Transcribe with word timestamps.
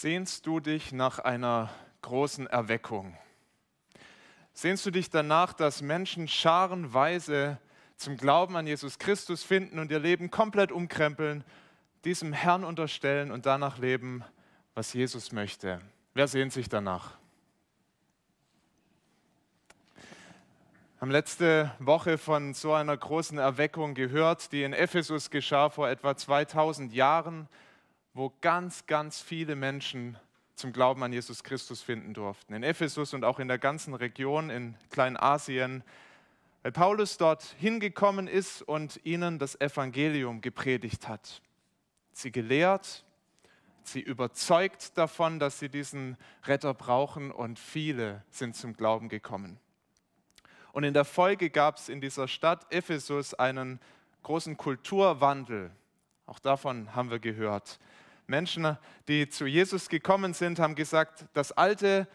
Sehnst 0.00 0.46
du 0.46 0.60
dich 0.60 0.92
nach 0.92 1.18
einer 1.18 1.68
großen 2.00 2.46
Erweckung? 2.46 3.18
Sehnst 4.54 4.86
du 4.86 4.90
dich 4.90 5.10
danach, 5.10 5.52
dass 5.52 5.82
Menschen 5.82 6.26
scharenweise 6.26 7.58
zum 7.98 8.16
Glauben 8.16 8.56
an 8.56 8.66
Jesus 8.66 8.98
Christus 8.98 9.42
finden 9.42 9.78
und 9.78 9.90
ihr 9.90 9.98
Leben 9.98 10.30
komplett 10.30 10.72
umkrempeln, 10.72 11.44
diesem 12.06 12.32
Herrn 12.32 12.64
unterstellen 12.64 13.30
und 13.30 13.44
danach 13.44 13.76
leben, 13.76 14.24
was 14.74 14.94
Jesus 14.94 15.32
möchte? 15.32 15.82
Wer 16.14 16.28
sehnt 16.28 16.54
sich 16.54 16.70
danach? 16.70 17.18
Haben 20.98 21.10
letzte 21.10 21.72
Woche 21.78 22.16
von 22.16 22.54
so 22.54 22.72
einer 22.72 22.96
großen 22.96 23.36
Erweckung 23.36 23.92
gehört, 23.92 24.50
die 24.52 24.62
in 24.62 24.72
Ephesus 24.72 25.28
geschah 25.28 25.68
vor 25.68 25.90
etwa 25.90 26.16
2000 26.16 26.94
Jahren, 26.94 27.50
wo 28.20 28.34
ganz, 28.42 28.84
ganz 28.84 29.22
viele 29.22 29.56
Menschen 29.56 30.18
zum 30.54 30.74
Glauben 30.74 31.02
an 31.02 31.10
Jesus 31.10 31.42
Christus 31.42 31.80
finden 31.80 32.12
durften. 32.12 32.52
In 32.52 32.62
Ephesus 32.62 33.14
und 33.14 33.24
auch 33.24 33.38
in 33.38 33.48
der 33.48 33.56
ganzen 33.56 33.94
Region 33.94 34.50
in 34.50 34.76
Kleinasien, 34.90 35.82
weil 36.62 36.70
Paulus 36.70 37.16
dort 37.16 37.42
hingekommen 37.58 38.26
ist 38.28 38.60
und 38.60 39.00
ihnen 39.04 39.38
das 39.38 39.58
Evangelium 39.58 40.42
gepredigt 40.42 41.08
hat. 41.08 41.40
Sie 42.12 42.30
gelehrt, 42.30 43.06
sie 43.84 44.00
überzeugt 44.00 44.98
davon, 44.98 45.38
dass 45.38 45.58
sie 45.58 45.70
diesen 45.70 46.18
Retter 46.44 46.74
brauchen 46.74 47.30
und 47.30 47.58
viele 47.58 48.22
sind 48.28 48.54
zum 48.54 48.76
Glauben 48.76 49.08
gekommen. 49.08 49.58
Und 50.72 50.84
in 50.84 50.92
der 50.92 51.06
Folge 51.06 51.48
gab 51.48 51.78
es 51.78 51.88
in 51.88 52.02
dieser 52.02 52.28
Stadt 52.28 52.70
Ephesus 52.70 53.32
einen 53.32 53.80
großen 54.24 54.58
Kulturwandel. 54.58 55.70
Auch 56.26 56.38
davon 56.38 56.94
haben 56.94 57.10
wir 57.10 57.18
gehört. 57.18 57.80
Menschen, 58.30 58.78
die 59.08 59.28
zu 59.28 59.44
Jesus 59.44 59.88
gekommen 59.88 60.32
sind, 60.32 60.58
haben 60.58 60.74
gesagt, 60.74 61.26
das 61.34 61.52
Alte 61.52 62.08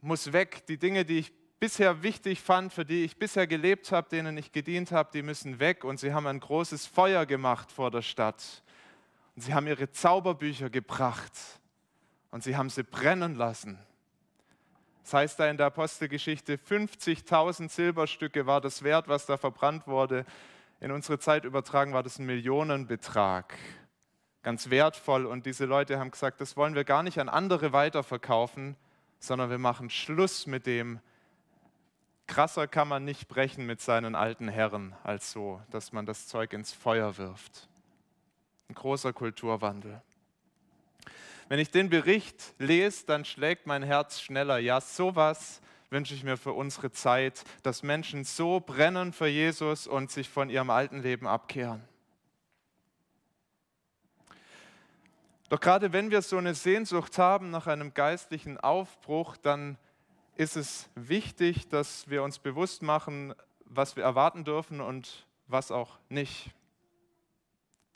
muss 0.00 0.32
weg. 0.32 0.64
Die 0.66 0.78
Dinge, 0.78 1.04
die 1.04 1.18
ich 1.18 1.32
bisher 1.58 2.02
wichtig 2.02 2.40
fand, 2.42 2.72
für 2.72 2.84
die 2.84 3.04
ich 3.04 3.16
bisher 3.16 3.46
gelebt 3.46 3.90
habe, 3.90 4.08
denen 4.10 4.36
ich 4.36 4.52
gedient 4.52 4.92
habe, 4.92 5.08
die 5.12 5.22
müssen 5.22 5.58
weg. 5.58 5.82
Und 5.82 5.98
sie 5.98 6.12
haben 6.12 6.26
ein 6.26 6.38
großes 6.38 6.86
Feuer 6.86 7.26
gemacht 7.26 7.72
vor 7.72 7.90
der 7.90 8.02
Stadt. 8.02 8.62
Und 9.34 9.42
sie 9.42 9.54
haben 9.54 9.66
ihre 9.66 9.90
Zauberbücher 9.90 10.70
gebracht 10.70 11.32
und 12.30 12.44
sie 12.44 12.56
haben 12.56 12.68
sie 12.70 12.82
brennen 12.84 13.34
lassen. 13.34 13.78
Das 15.02 15.14
heißt 15.14 15.40
da 15.40 15.48
in 15.48 15.56
der 15.56 15.66
Apostelgeschichte, 15.66 16.56
50.000 16.56 17.68
Silberstücke 17.68 18.46
war 18.46 18.60
das 18.60 18.82
wert, 18.82 19.08
was 19.08 19.26
da 19.26 19.36
verbrannt 19.36 19.86
wurde. 19.86 20.24
In 20.80 20.92
unsere 20.92 21.18
Zeit 21.18 21.44
übertragen 21.44 21.92
war 21.92 22.02
das 22.02 22.18
ein 22.18 22.26
Millionenbetrag. 22.26 23.54
Ganz 24.44 24.68
wertvoll. 24.68 25.24
Und 25.24 25.46
diese 25.46 25.64
Leute 25.64 25.98
haben 25.98 26.10
gesagt, 26.10 26.40
das 26.40 26.56
wollen 26.56 26.74
wir 26.74 26.84
gar 26.84 27.02
nicht 27.02 27.18
an 27.18 27.30
andere 27.30 27.72
weiterverkaufen, 27.72 28.76
sondern 29.18 29.48
wir 29.48 29.58
machen 29.58 29.88
Schluss 29.88 30.46
mit 30.46 30.66
dem. 30.66 31.00
Krasser 32.26 32.68
kann 32.68 32.88
man 32.88 33.04
nicht 33.04 33.26
brechen 33.26 33.66
mit 33.66 33.80
seinen 33.80 34.14
alten 34.14 34.48
Herren 34.48 34.94
als 35.02 35.32
so, 35.32 35.60
dass 35.70 35.92
man 35.92 36.04
das 36.06 36.28
Zeug 36.28 36.52
ins 36.52 36.72
Feuer 36.72 37.16
wirft. 37.16 37.68
Ein 38.68 38.74
großer 38.74 39.14
Kulturwandel. 39.14 40.02
Wenn 41.48 41.58
ich 41.58 41.70
den 41.70 41.88
Bericht 41.88 42.54
lese, 42.58 43.06
dann 43.06 43.24
schlägt 43.24 43.66
mein 43.66 43.82
Herz 43.82 44.20
schneller. 44.20 44.58
Ja, 44.58 44.80
sowas 44.80 45.62
wünsche 45.88 46.14
ich 46.14 46.22
mir 46.22 46.36
für 46.36 46.52
unsere 46.52 46.92
Zeit, 46.92 47.44
dass 47.62 47.82
Menschen 47.82 48.24
so 48.24 48.60
brennen 48.60 49.14
für 49.14 49.26
Jesus 49.26 49.86
und 49.86 50.10
sich 50.10 50.28
von 50.28 50.50
ihrem 50.50 50.68
alten 50.68 51.02
Leben 51.02 51.26
abkehren. 51.26 51.82
Doch 55.48 55.60
gerade 55.60 55.92
wenn 55.92 56.10
wir 56.10 56.22
so 56.22 56.38
eine 56.38 56.54
Sehnsucht 56.54 57.18
haben 57.18 57.50
nach 57.50 57.66
einem 57.66 57.92
geistlichen 57.92 58.58
Aufbruch, 58.58 59.36
dann 59.36 59.76
ist 60.36 60.56
es 60.56 60.88
wichtig, 60.94 61.68
dass 61.68 62.08
wir 62.08 62.22
uns 62.22 62.38
bewusst 62.38 62.82
machen, 62.82 63.34
was 63.64 63.96
wir 63.96 64.04
erwarten 64.04 64.44
dürfen 64.44 64.80
und 64.80 65.26
was 65.46 65.70
auch 65.70 65.98
nicht. 66.08 66.50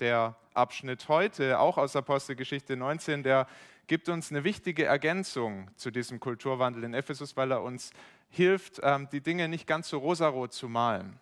Der 0.00 0.36
Abschnitt 0.54 1.08
heute, 1.08 1.58
auch 1.58 1.78
aus 1.78 1.96
Apostelgeschichte 1.96 2.76
19, 2.76 3.22
der 3.22 3.46
gibt 3.88 4.08
uns 4.08 4.30
eine 4.30 4.44
wichtige 4.44 4.84
Ergänzung 4.84 5.70
zu 5.76 5.90
diesem 5.90 6.20
Kulturwandel 6.20 6.84
in 6.84 6.94
Ephesus, 6.94 7.36
weil 7.36 7.50
er 7.50 7.62
uns 7.62 7.90
hilft, 8.28 8.80
ähm, 8.82 9.08
die 9.10 9.22
Dinge 9.22 9.48
nicht 9.48 9.66
ganz 9.66 9.88
so 9.88 9.98
rosarot 9.98 10.52
zu 10.52 10.68
malen, 10.68 11.18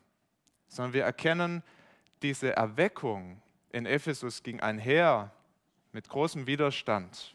sondern 0.69 0.93
wir 0.93 1.05
erkennen, 1.05 1.63
diese 2.23 2.57
Erweckung 2.57 3.41
in 3.71 3.87
Ephesus 3.87 4.43
ging 4.43 4.61
einher 4.61 5.33
mit 5.97 6.11
großem 6.11 6.47
Widerstand, 6.47 7.35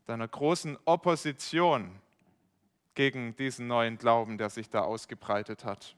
mit 0.00 0.10
einer 0.10 0.26
großen 0.26 0.76
Opposition 0.84 2.00
gegen 2.94 3.36
diesen 3.36 3.68
neuen 3.68 3.98
Glauben, 3.98 4.36
der 4.36 4.50
sich 4.50 4.68
da 4.68 4.80
ausgebreitet 4.80 5.64
hat. 5.64 5.94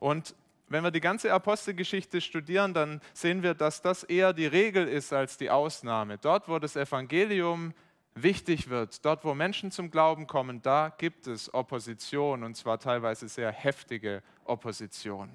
Und 0.00 0.34
wenn 0.66 0.82
wir 0.82 0.90
die 0.90 1.00
ganze 1.00 1.32
Apostelgeschichte 1.32 2.20
studieren, 2.20 2.74
dann 2.74 3.00
sehen 3.14 3.44
wir, 3.44 3.54
dass 3.54 3.82
das 3.82 4.02
eher 4.02 4.32
die 4.32 4.46
Regel 4.46 4.88
ist 4.88 5.12
als 5.12 5.36
die 5.36 5.48
Ausnahme. 5.48 6.18
Dort, 6.18 6.48
wo 6.48 6.58
das 6.58 6.74
Evangelium 6.74 7.72
wichtig 8.16 8.68
wird, 8.68 9.04
dort, 9.04 9.24
wo 9.24 9.34
Menschen 9.34 9.70
zum 9.70 9.92
Glauben 9.92 10.26
kommen, 10.26 10.60
da 10.60 10.92
gibt 10.98 11.28
es 11.28 11.54
Opposition 11.54 12.42
und 12.42 12.56
zwar 12.56 12.80
teilweise 12.80 13.28
sehr 13.28 13.52
heftige 13.52 14.24
Opposition. 14.44 15.30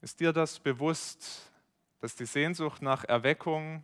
Ist 0.00 0.20
dir 0.20 0.32
das 0.32 0.60
bewusst, 0.60 1.50
dass 2.04 2.16
die 2.16 2.26
Sehnsucht 2.26 2.82
nach 2.82 3.04
Erweckung 3.04 3.82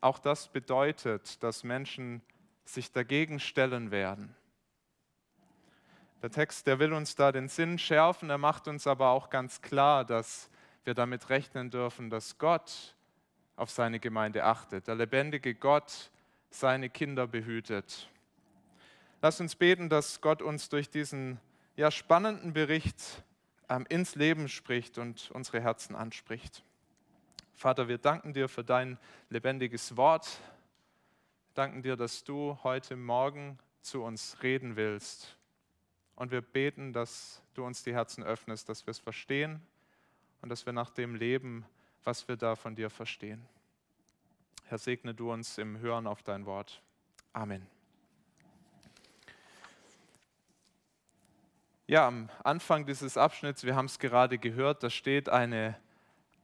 auch 0.00 0.18
das 0.18 0.48
bedeutet, 0.48 1.40
dass 1.44 1.62
Menschen 1.62 2.22
sich 2.64 2.90
dagegen 2.90 3.38
stellen 3.38 3.92
werden? 3.92 4.34
Der 6.22 6.32
Text, 6.32 6.66
der 6.66 6.80
will 6.80 6.92
uns 6.92 7.14
da 7.14 7.30
den 7.30 7.46
Sinn 7.46 7.78
schärfen, 7.78 8.30
er 8.30 8.38
macht 8.38 8.66
uns 8.66 8.88
aber 8.88 9.10
auch 9.10 9.30
ganz 9.30 9.62
klar, 9.62 10.04
dass 10.04 10.50
wir 10.82 10.94
damit 10.94 11.28
rechnen 11.28 11.70
dürfen, 11.70 12.10
dass 12.10 12.36
Gott 12.36 12.96
auf 13.54 13.70
seine 13.70 14.00
Gemeinde 14.00 14.42
achtet, 14.42 14.88
der 14.88 14.96
lebendige 14.96 15.54
Gott 15.54 16.10
seine 16.50 16.90
Kinder 16.90 17.28
behütet. 17.28 18.10
Lass 19.22 19.40
uns 19.40 19.54
beten, 19.54 19.88
dass 19.88 20.20
Gott 20.20 20.42
uns 20.42 20.68
durch 20.68 20.90
diesen 20.90 21.38
ja, 21.76 21.92
spannenden 21.92 22.54
Bericht 22.54 23.22
ähm, 23.68 23.86
ins 23.88 24.16
Leben 24.16 24.48
spricht 24.48 24.98
und 24.98 25.30
unsere 25.30 25.60
Herzen 25.60 25.94
anspricht. 25.94 26.64
Vater, 27.60 27.88
wir 27.88 27.98
danken 27.98 28.32
dir 28.32 28.48
für 28.48 28.64
dein 28.64 28.96
lebendiges 29.28 29.94
Wort. 29.98 30.24
Wir 31.48 31.54
danken 31.56 31.82
dir, 31.82 31.94
dass 31.94 32.24
du 32.24 32.58
heute 32.64 32.96
Morgen 32.96 33.58
zu 33.82 34.02
uns 34.02 34.42
reden 34.42 34.76
willst 34.76 35.36
und 36.16 36.30
wir 36.30 36.40
beten, 36.40 36.94
dass 36.94 37.42
du 37.52 37.66
uns 37.66 37.82
die 37.82 37.92
Herzen 37.92 38.24
öffnest, 38.24 38.70
dass 38.70 38.86
wir 38.86 38.92
es 38.92 38.98
verstehen 38.98 39.60
und 40.40 40.48
dass 40.48 40.64
wir 40.64 40.72
nach 40.72 40.88
dem 40.88 41.14
leben, 41.14 41.66
was 42.02 42.26
wir 42.28 42.38
da 42.38 42.56
von 42.56 42.76
dir 42.76 42.88
verstehen. 42.88 43.46
Herr, 44.64 44.78
segne 44.78 45.12
du 45.12 45.30
uns 45.30 45.58
im 45.58 45.80
Hören 45.80 46.06
auf 46.06 46.22
dein 46.22 46.46
Wort. 46.46 46.80
Amen. 47.34 47.66
Ja, 51.86 52.08
am 52.08 52.30
Anfang 52.42 52.86
dieses 52.86 53.18
Abschnitts, 53.18 53.64
wir 53.64 53.76
haben 53.76 53.84
es 53.84 53.98
gerade 53.98 54.38
gehört, 54.38 54.82
da 54.82 54.88
steht 54.88 55.28
eine 55.28 55.78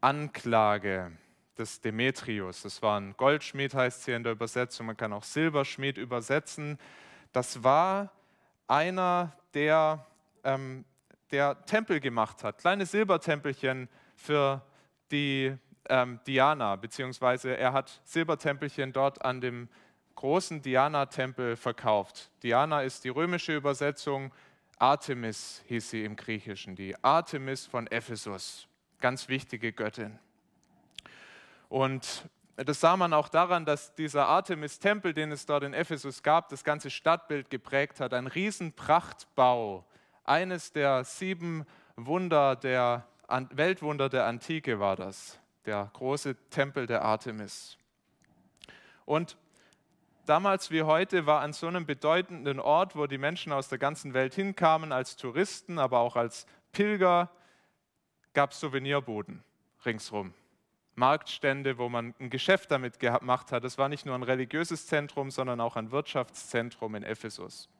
Anklage 0.07 1.11
des 1.59 1.81
Demetrius. 1.81 2.63
Das 2.63 2.81
war 2.81 3.01
ein 3.01 3.17
Goldschmied, 3.17 3.75
heißt 3.75 4.05
hier 4.05 4.15
in 4.15 4.23
der 4.23 4.31
Übersetzung. 4.31 4.87
Man 4.87 4.97
kann 4.97 5.13
auch 5.13 5.25
Silberschmied 5.25 5.99
übersetzen. 5.99 6.79
Das 7.33 7.65
war 7.65 8.13
einer, 8.69 9.37
der, 9.53 10.07
ähm, 10.45 10.85
der 11.33 11.61
Tempel 11.67 11.99
gemacht 11.99 12.45
hat, 12.45 12.59
kleine 12.59 12.87
Silbertempelchen 12.87 13.89
für 14.15 14.65
die 15.11 15.57
ähm, 15.89 16.21
Diana, 16.25 16.77
beziehungsweise 16.77 17.57
er 17.57 17.73
hat 17.73 18.01
Silbertempelchen 18.05 18.93
dort 18.93 19.25
an 19.25 19.41
dem 19.41 19.69
großen 20.15 20.63
Diana-Tempel 20.63 21.57
verkauft. 21.57 22.31
Diana 22.45 22.83
ist 22.83 23.03
die 23.03 23.09
römische 23.09 23.57
Übersetzung, 23.57 24.33
Artemis 24.79 25.65
hieß 25.67 25.91
sie 25.91 26.05
im 26.05 26.15
Griechischen, 26.15 26.77
die 26.77 26.95
Artemis 27.03 27.67
von 27.67 27.89
Ephesus, 27.89 28.69
ganz 29.01 29.29
wichtige 29.29 29.73
Göttin. 29.73 30.19
Und 31.69 32.29
das 32.57 32.81
sah 32.81 32.97
man 32.97 33.13
auch 33.13 33.29
daran, 33.29 33.67
dass 33.67 33.95
dieser 33.95 34.29
Artemis-Tempel, 34.29 35.13
den 35.13 35.31
es 35.31 35.45
dort 35.45 35.63
in 35.63 35.75
Ephesus 35.75 36.23
gab, 36.23 36.49
das 36.49 36.65
ganze 36.65 36.89
Stadtbild 36.91 37.51
geprägt 37.51 38.01
hat. 38.01 38.15
Ein 38.15 38.27
Riesenprachtbau, 38.27 39.85
eines 40.25 40.73
der 40.73 41.05
sieben 41.05 41.67
Wunder 41.97 42.57
der 42.57 43.07
Weltwunder 43.51 44.09
der 44.09 44.25
Antike 44.27 44.81
war 44.81 44.97
das, 44.97 45.39
der 45.67 45.91
große 45.93 46.37
Tempel 46.49 46.87
der 46.87 47.03
Artemis. 47.03 47.77
Und 49.05 49.37
damals 50.25 50.71
wie 50.71 50.83
heute 50.83 51.27
war 51.27 51.41
an 51.41 51.53
so 51.53 51.67
einem 51.67 51.87
bedeutenden 51.87 52.61
Ort, 52.61 52.97
wo 52.97 53.07
die 53.07 53.19
Menschen 53.19 53.53
aus 53.53 53.69
der 53.69 53.79
ganzen 53.79 54.15
Welt 54.15 54.35
hinkamen, 54.35 54.93
als 54.93 55.17
Touristen, 55.17 55.79
aber 55.79 55.99
auch 55.99 56.17
als 56.17 56.47
Pilger, 56.73 57.31
gab 58.37 58.53
es 58.53 58.61
Souvenirbuden 58.61 59.43
ringsrum. 59.87 60.35
Marktstände, 60.95 61.79
wo 61.79 61.89
man 61.89 62.15
ein 62.21 62.29
Geschäft 62.29 62.71
damit 62.71 63.01
gemacht 63.01 63.51
hat. 63.51 63.65
Es 63.65 63.79
war 63.79 63.89
nicht 63.89 64.05
nur 64.05 64.15
ein 64.15 64.23
religiöses 64.23 64.87
Zentrum, 64.87 65.31
sondern 65.31 65.59
auch 65.59 65.75
ein 65.75 65.91
Wirtschaftszentrum 65.91 66.97
in 66.97 67.03
Ephesus. 67.03 67.71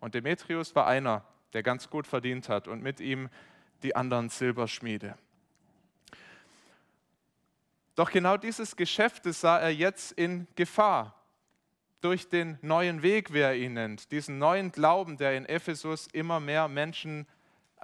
Und 0.00 0.16
Demetrius 0.16 0.74
war 0.74 0.88
einer, 0.88 1.24
der 1.52 1.62
ganz 1.62 1.90
gut 1.90 2.08
verdient 2.08 2.48
hat 2.48 2.66
und 2.66 2.82
mit 2.82 2.98
ihm 2.98 3.30
die 3.84 3.94
anderen 3.94 4.30
Silberschmiede. 4.30 5.16
Doch 7.94 8.10
genau 8.10 8.36
dieses 8.36 8.74
Geschäft 8.74 9.22
sah 9.26 9.60
er 9.60 9.72
jetzt 9.72 10.10
in 10.10 10.48
Gefahr 10.56 11.14
durch 12.00 12.28
den 12.28 12.58
neuen 12.62 13.02
Weg, 13.02 13.32
wie 13.32 13.42
er 13.42 13.54
ihn 13.54 13.74
nennt, 13.74 14.10
diesen 14.10 14.38
neuen 14.38 14.72
Glauben, 14.72 15.18
der 15.18 15.36
in 15.36 15.46
Ephesus 15.46 16.08
immer 16.08 16.40
mehr 16.40 16.66
Menschen 16.66 17.28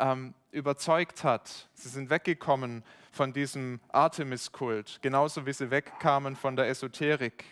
ähm, 0.01 0.35
überzeugt 0.51 1.23
hat. 1.25 1.69
Sie 1.75 1.89
sind 1.89 2.11
weggekommen 2.11 2.83
von 3.13 3.33
diesem 3.33 3.81
Artemis-Kult, 3.89 4.99
genauso 5.03 5.47
wie 5.47 5.53
sie 5.53 5.71
wegkamen 5.71 6.37
von 6.37 6.57
der 6.57 6.69
Esoterik. 6.69 7.45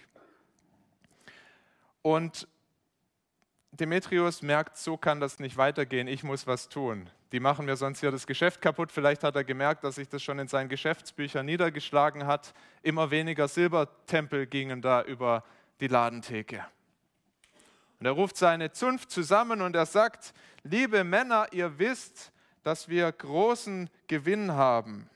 Und 2.03 2.49
Demetrius 3.73 4.43
merkt, 4.43 4.77
so 4.77 4.97
kann 4.97 5.21
das 5.21 5.39
nicht 5.39 5.56
weitergehen, 5.56 6.09
ich 6.09 6.25
muss 6.25 6.47
was 6.47 6.69
tun. 6.69 7.11
Die 7.33 7.41
machen 7.41 7.67
mir 7.67 7.77
sonst 7.77 8.00
hier 8.00 8.11
das 8.11 8.27
Geschäft 8.27 8.62
kaputt. 8.62 8.91
Vielleicht 8.91 9.23
hat 9.23 9.37
er 9.37 9.45
gemerkt, 9.45 9.85
dass 9.85 9.97
sich 9.97 10.09
das 10.09 10.23
schon 10.23 10.39
in 10.39 10.49
seinen 10.49 10.71
Geschäftsbüchern 10.71 11.45
niedergeschlagen 11.45 12.27
hat. 12.27 12.55
Immer 12.83 13.11
weniger 13.11 13.49
Silbertempel 13.49 14.47
gingen 14.47 14.81
da 14.81 15.03
über 15.03 15.45
die 15.81 15.89
Ladentheke. 15.89 16.65
Und 18.00 18.06
er 18.06 18.12
ruft 18.12 18.37
seine 18.37 18.73
Zunft 18.73 19.11
zusammen 19.11 19.61
und 19.61 19.77
er 19.77 19.85
sagt, 19.85 20.33
liebe 20.62 21.05
Männer, 21.05 21.49
ihr 21.53 21.79
wisst, 21.79 22.33
dass 22.62 22.88
wir 22.88 23.10
großen 23.10 23.88
Gewinn 24.06 24.52
haben 24.52 25.08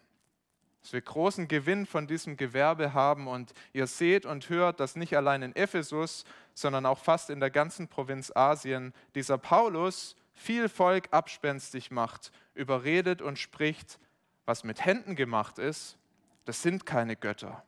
dass 0.83 0.93
wir 0.93 1.01
großen 1.01 1.47
Gewinn 1.47 1.87
von 1.87 2.09
diesem 2.09 2.37
Gewerbe 2.37 2.93
haben. 2.93 3.29
Und 3.29 3.55
ihr 3.73 3.87
seht 3.87 4.27
und 4.27 4.49
hört, 4.49 4.81
dass 4.81 4.97
nicht 4.97 5.17
allein 5.17 5.43
in 5.43 5.55
Ephesus, 5.55 6.25
sondern 6.55 6.87
auch 6.87 6.99
fast 6.99 7.31
in 7.31 7.41
der 7.41 7.51
ganzen 7.51 7.89
Provinz 7.89 8.33
Asien 8.35 8.93
dieser 9.15 9.39
Paulus 9.39 10.17
viel 10.35 10.69
Volk 10.69 11.09
abspenstig 11.13 11.91
macht, 11.91 12.33
überredet 12.55 13.23
und 13.23 13.39
spricht, 13.39 13.99
was 14.45 14.65
mit 14.65 14.85
Händen 14.85 15.15
gemacht 15.15 15.59
ist, 15.59 15.99
das 16.47 16.63
sind 16.63 16.85
keine 16.85 17.15
Götter. 17.15 17.63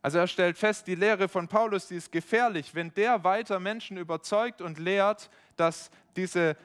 Also 0.00 0.18
er 0.18 0.26
stellt 0.26 0.56
fest, 0.56 0.86
die 0.86 0.94
Lehre 0.94 1.28
von 1.28 1.46
Paulus, 1.46 1.88
die 1.88 1.96
ist 1.96 2.10
gefährlich. 2.10 2.74
Wenn 2.74 2.92
der 2.94 3.22
weiter 3.22 3.60
Menschen 3.60 3.98
überzeugt 3.98 4.62
und 4.62 4.78
lehrt, 4.78 5.30
dass 5.56 5.90
diese 6.16 6.56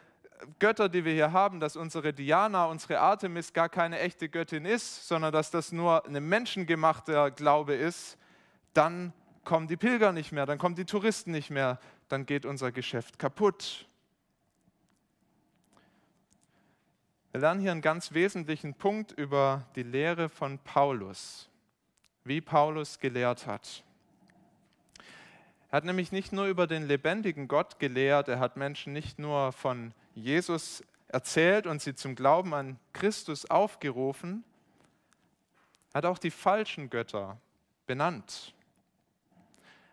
Götter, 0.59 0.89
die 0.89 1.05
wir 1.05 1.13
hier 1.13 1.31
haben, 1.31 1.59
dass 1.59 1.75
unsere 1.75 2.13
Diana, 2.13 2.65
unsere 2.65 2.99
Artemis 2.99 3.53
gar 3.53 3.69
keine 3.69 3.99
echte 3.99 4.29
Göttin 4.29 4.65
ist, 4.65 5.07
sondern 5.07 5.33
dass 5.33 5.51
das 5.51 5.71
nur 5.71 6.05
ein 6.05 6.23
menschengemachter 6.27 7.31
Glaube 7.31 7.73
ist, 7.73 8.17
dann 8.73 9.13
kommen 9.43 9.67
die 9.67 9.77
Pilger 9.77 10.11
nicht 10.11 10.31
mehr, 10.31 10.45
dann 10.45 10.57
kommen 10.57 10.75
die 10.75 10.85
Touristen 10.85 11.31
nicht 11.31 11.49
mehr, 11.49 11.79
dann 12.09 12.25
geht 12.25 12.45
unser 12.45 12.71
Geschäft 12.71 13.17
kaputt. 13.17 13.87
Wir 17.31 17.41
lernen 17.41 17.61
hier 17.61 17.71
einen 17.71 17.81
ganz 17.81 18.13
wesentlichen 18.13 18.73
Punkt 18.73 19.11
über 19.11 19.65
die 19.75 19.83
Lehre 19.83 20.29
von 20.29 20.59
Paulus, 20.59 21.49
wie 22.23 22.41
Paulus 22.41 22.99
gelehrt 22.99 23.47
hat. 23.47 23.83
Er 25.69 25.77
hat 25.77 25.85
nämlich 25.85 26.11
nicht 26.11 26.31
nur 26.31 26.45
über 26.47 26.65
den 26.65 26.87
lebendigen 26.87 27.47
Gott 27.47 27.77
gelehrt, 27.79 28.27
er 28.29 28.39
hat 28.39 28.57
Menschen 28.57 28.93
nicht 28.93 29.19
nur 29.19 29.51
von 29.51 29.93
Jesus 30.17 30.83
erzählt 31.07 31.67
und 31.67 31.81
sie 31.81 31.93
zum 31.93 32.15
Glauben 32.15 32.53
an 32.53 32.79
Christus 32.91 33.49
aufgerufen, 33.49 34.43
hat 35.93 36.05
auch 36.05 36.17
die 36.17 36.31
falschen 36.31 36.89
Götter 36.89 37.39
benannt. 37.85 38.53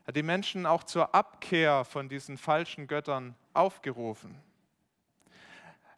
Hat 0.07 0.17
die 0.17 0.23
Menschen 0.23 0.67
auch 0.67 0.85
zur 0.85 1.15
Abkehr 1.15 1.85
von 1.85 2.09
diesen 2.09 2.39
falschen 2.39 2.87
Göttern 2.87 3.35
aufgerufen. 3.53 4.35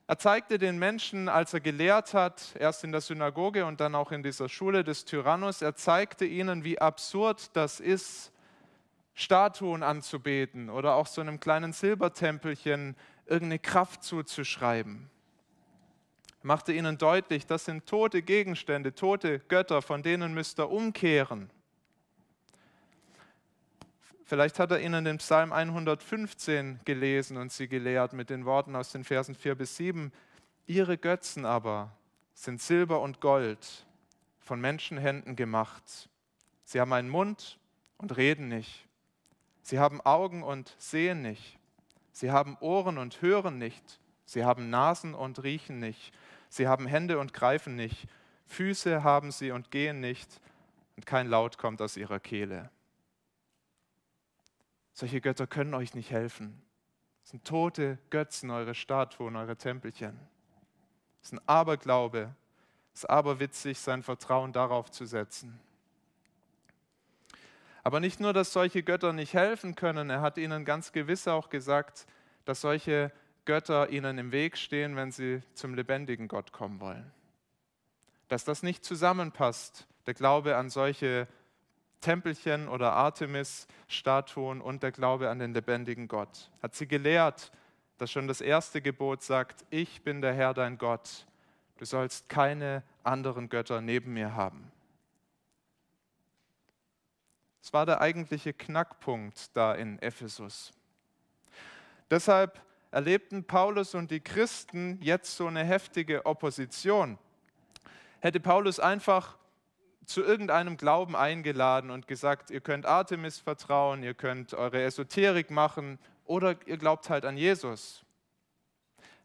Er 0.08 0.18
zeigte 0.18 0.58
den 0.58 0.78
Menschen, 0.78 1.28
als 1.28 1.54
er 1.54 1.60
gelehrt 1.60 2.14
hat, 2.14 2.54
erst 2.58 2.84
in 2.84 2.92
der 2.92 3.00
Synagoge 3.00 3.64
und 3.64 3.80
dann 3.80 3.94
auch 3.94 4.12
in 4.12 4.22
dieser 4.22 4.48
Schule 4.48 4.84
des 4.84 5.04
Tyrannus, 5.04 5.62
er 5.62 5.74
zeigte 5.74 6.24
ihnen, 6.24 6.62
wie 6.62 6.80
absurd 6.80 7.56
das 7.56 7.80
ist, 7.80 8.32
Statuen 9.14 9.82
anzubeten 9.82 10.68
oder 10.68 10.94
auch 10.94 11.06
so 11.06 11.20
einem 11.20 11.40
kleinen 11.40 11.72
Silbertempelchen 11.72 12.96
irgendeine 13.26 13.58
Kraft 13.58 14.02
zuzuschreiben. 14.02 15.10
Er 16.42 16.46
machte 16.46 16.72
ihnen 16.72 16.96
deutlich, 16.96 17.46
das 17.46 17.64
sind 17.64 17.86
tote 17.86 18.22
Gegenstände, 18.22 18.94
tote 18.94 19.40
Götter, 19.40 19.82
von 19.82 20.02
denen 20.02 20.32
müsst 20.32 20.60
ihr 20.60 20.70
umkehren. 20.70 21.50
Vielleicht 24.24 24.58
hat 24.58 24.72
er 24.72 24.80
ihnen 24.80 25.04
den 25.04 25.18
Psalm 25.18 25.52
115 25.52 26.80
gelesen 26.84 27.36
und 27.36 27.52
sie 27.52 27.68
gelehrt 27.68 28.12
mit 28.12 28.28
den 28.28 28.44
Worten 28.44 28.74
aus 28.74 28.90
den 28.90 29.04
Versen 29.04 29.36
4 29.36 29.54
bis 29.54 29.76
7. 29.76 30.12
Ihre 30.66 30.98
Götzen 30.98 31.44
aber 31.44 31.96
sind 32.34 32.60
Silber 32.60 33.00
und 33.00 33.20
Gold, 33.20 33.86
von 34.40 34.60
Menschenhänden 34.60 35.36
gemacht. 35.36 36.08
Sie 36.64 36.80
haben 36.80 36.92
einen 36.92 37.08
Mund 37.08 37.58
und 37.98 38.16
reden 38.16 38.48
nicht. 38.48 38.86
Sie 39.62 39.78
haben 39.78 40.00
Augen 40.00 40.42
und 40.42 40.74
sehen 40.78 41.22
nicht. 41.22 41.58
Sie 42.16 42.30
haben 42.30 42.56
Ohren 42.60 42.96
und 42.96 43.20
hören 43.20 43.58
nicht. 43.58 44.00
Sie 44.24 44.42
haben 44.42 44.70
Nasen 44.70 45.12
und 45.12 45.42
riechen 45.42 45.80
nicht. 45.80 46.14
Sie 46.48 46.66
haben 46.66 46.86
Hände 46.86 47.18
und 47.18 47.34
greifen 47.34 47.76
nicht. 47.76 48.08
Füße 48.46 49.04
haben 49.04 49.30
sie 49.30 49.50
und 49.50 49.70
gehen 49.70 50.00
nicht. 50.00 50.40
Und 50.96 51.04
kein 51.04 51.28
Laut 51.28 51.58
kommt 51.58 51.82
aus 51.82 51.98
ihrer 51.98 52.18
Kehle. 52.18 52.70
Solche 54.94 55.20
Götter 55.20 55.46
können 55.46 55.74
euch 55.74 55.92
nicht 55.92 56.10
helfen. 56.10 56.62
Das 57.20 57.32
sind 57.32 57.44
tote 57.44 57.98
Götzen, 58.08 58.50
eure 58.50 58.74
Statuen, 58.74 59.36
eure 59.36 59.56
Tempelchen. 59.56 60.18
Das 61.20 61.32
ist 61.32 61.38
ein 61.38 61.46
Aberglaube. 61.46 62.34
Es 62.94 63.00
ist 63.00 63.10
aberwitzig, 63.10 63.78
sein 63.78 64.02
Vertrauen 64.02 64.54
darauf 64.54 64.90
zu 64.90 65.04
setzen. 65.04 65.60
Aber 67.86 68.00
nicht 68.00 68.18
nur, 68.18 68.32
dass 68.32 68.52
solche 68.52 68.82
Götter 68.82 69.12
nicht 69.12 69.32
helfen 69.32 69.76
können, 69.76 70.10
er 70.10 70.20
hat 70.20 70.38
ihnen 70.38 70.64
ganz 70.64 70.90
gewiss 70.90 71.28
auch 71.28 71.50
gesagt, 71.50 72.08
dass 72.44 72.62
solche 72.62 73.12
Götter 73.44 73.90
ihnen 73.90 74.18
im 74.18 74.32
Weg 74.32 74.58
stehen, 74.58 74.96
wenn 74.96 75.12
sie 75.12 75.40
zum 75.54 75.72
lebendigen 75.72 76.26
Gott 76.26 76.50
kommen 76.50 76.80
wollen. 76.80 77.12
Dass 78.26 78.42
das 78.42 78.64
nicht 78.64 78.84
zusammenpasst, 78.84 79.86
der 80.06 80.14
Glaube 80.14 80.56
an 80.56 80.68
solche 80.68 81.28
Tempelchen 82.00 82.66
oder 82.66 82.92
Artemis-Statuen 82.94 84.60
und 84.60 84.82
der 84.82 84.90
Glaube 84.90 85.30
an 85.30 85.38
den 85.38 85.54
lebendigen 85.54 86.08
Gott. 86.08 86.50
Hat 86.60 86.74
sie 86.74 86.88
gelehrt, 86.88 87.52
dass 87.98 88.10
schon 88.10 88.26
das 88.26 88.40
erste 88.40 88.82
Gebot 88.82 89.22
sagt, 89.22 89.64
ich 89.70 90.02
bin 90.02 90.22
der 90.22 90.34
Herr 90.34 90.54
dein 90.54 90.76
Gott, 90.78 91.24
du 91.78 91.84
sollst 91.84 92.28
keine 92.28 92.82
anderen 93.04 93.48
Götter 93.48 93.80
neben 93.80 94.12
mir 94.12 94.34
haben. 94.34 94.72
Es 97.66 97.72
war 97.72 97.84
der 97.84 98.00
eigentliche 98.00 98.52
Knackpunkt 98.52 99.56
da 99.56 99.74
in 99.74 99.98
Ephesus. 99.98 100.70
Deshalb 102.08 102.62
erlebten 102.92 103.42
Paulus 103.42 103.96
und 103.96 104.12
die 104.12 104.20
Christen 104.20 105.00
jetzt 105.02 105.36
so 105.36 105.48
eine 105.48 105.64
heftige 105.64 106.26
Opposition. 106.26 107.18
Hätte 108.20 108.38
Paulus 108.38 108.78
einfach 108.78 109.36
zu 110.04 110.22
irgendeinem 110.22 110.76
Glauben 110.76 111.16
eingeladen 111.16 111.90
und 111.90 112.06
gesagt, 112.06 112.52
ihr 112.52 112.60
könnt 112.60 112.86
Artemis 112.86 113.40
vertrauen, 113.40 114.04
ihr 114.04 114.14
könnt 114.14 114.54
eure 114.54 114.84
Esoterik 114.84 115.50
machen 115.50 115.98
oder 116.24 116.54
ihr 116.66 116.76
glaubt 116.76 117.10
halt 117.10 117.24
an 117.24 117.36
Jesus. 117.36 118.04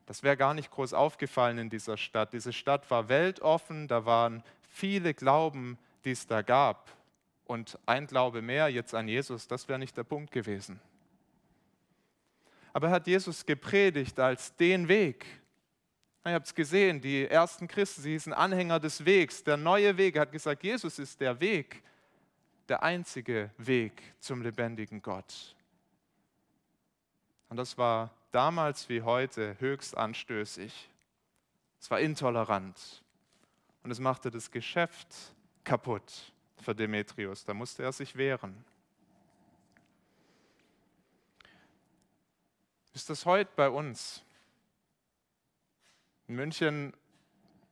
Das 0.07 0.23
wäre 0.23 0.35
gar 0.35 0.55
nicht 0.55 0.71
groß 0.71 0.95
aufgefallen 0.95 1.59
in 1.59 1.69
dieser 1.69 1.95
Stadt. 1.95 2.33
Diese 2.33 2.53
Stadt 2.53 2.89
war 2.89 3.07
weltoffen, 3.07 3.87
da 3.87 4.07
waren 4.07 4.41
viele 4.67 5.13
Glauben, 5.13 5.77
die 6.05 6.11
es 6.13 6.25
da 6.25 6.41
gab 6.41 6.89
und 7.45 7.77
ein 7.85 8.07
Glaube 8.07 8.41
mehr 8.41 8.69
jetzt 8.69 8.95
an 8.95 9.07
Jesus, 9.07 9.47
das 9.47 9.67
wäre 9.67 9.79
nicht 9.79 9.97
der 9.97 10.03
Punkt 10.03 10.31
gewesen. 10.31 10.79
Aber 12.73 12.87
er 12.87 12.93
hat 12.93 13.07
Jesus 13.07 13.45
gepredigt 13.45 14.19
als 14.19 14.55
den 14.55 14.87
Weg. 14.87 15.25
Ihr 16.23 16.33
habt 16.33 16.47
es 16.47 16.55
gesehen, 16.55 17.01
die 17.01 17.25
ersten 17.25 17.67
Christen, 17.67 18.03
sie 18.03 18.11
hießen 18.11 18.31
Anhänger 18.31 18.79
des 18.79 19.03
Wegs, 19.03 19.43
der 19.43 19.57
neue 19.57 19.97
Weg. 19.97 20.15
Er 20.15 20.21
hat 20.21 20.31
gesagt, 20.31 20.63
Jesus 20.63 20.99
ist 20.99 21.19
der 21.19 21.39
Weg, 21.41 21.83
der 22.69 22.83
einzige 22.83 23.49
Weg 23.57 24.01
zum 24.19 24.41
lebendigen 24.41 25.01
Gott. 25.01 25.55
Und 27.49 27.57
das 27.57 27.77
war 27.77 28.11
damals 28.31 28.87
wie 28.87 29.01
heute 29.01 29.59
höchst 29.59 29.97
anstößig. 29.97 30.89
Es 31.79 31.91
war 31.91 31.99
intolerant 31.99 33.03
und 33.83 33.91
es 33.91 33.99
machte 33.99 34.29
das 34.29 34.51
Geschäft 34.51 35.07
kaputt 35.63 36.31
für 36.61 36.75
Demetrius. 36.75 37.43
Da 37.43 37.53
musste 37.53 37.83
er 37.83 37.91
sich 37.91 38.15
wehren. 38.15 38.63
Ist 42.93 43.09
das 43.09 43.25
heute 43.25 43.51
bei 43.55 43.69
uns? 43.69 44.23
In 46.27 46.35
München 46.35 46.93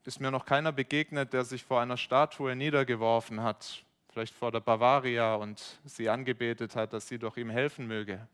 ist 0.05 0.19
mir 0.19 0.31
noch 0.31 0.46
keiner 0.46 0.72
begegnet, 0.72 1.34
der 1.34 1.43
sich 1.43 1.63
vor 1.63 1.81
einer 1.81 1.98
Statue 1.98 2.55
niedergeworfen 2.55 3.43
hat, 3.43 3.84
vielleicht 4.12 4.34
vor 4.34 4.51
der 4.51 4.60
Bavaria 4.60 5.36
und 5.36 5.79
sie 5.86 6.10
angebetet 6.10 6.75
hat, 6.75 6.93
dass 6.93 7.08
sie 7.08 7.19
doch 7.19 7.38
ihm 7.38 7.50
helfen 7.50 7.86
möge. 7.86 8.27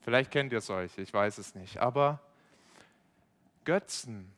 Vielleicht 0.00 0.30
kennt 0.30 0.52
ihr 0.52 0.60
solche, 0.60 1.02
ich 1.02 1.12
weiß 1.12 1.38
es 1.38 1.54
nicht. 1.54 1.78
Aber 1.78 2.20
Götzen, 3.64 4.32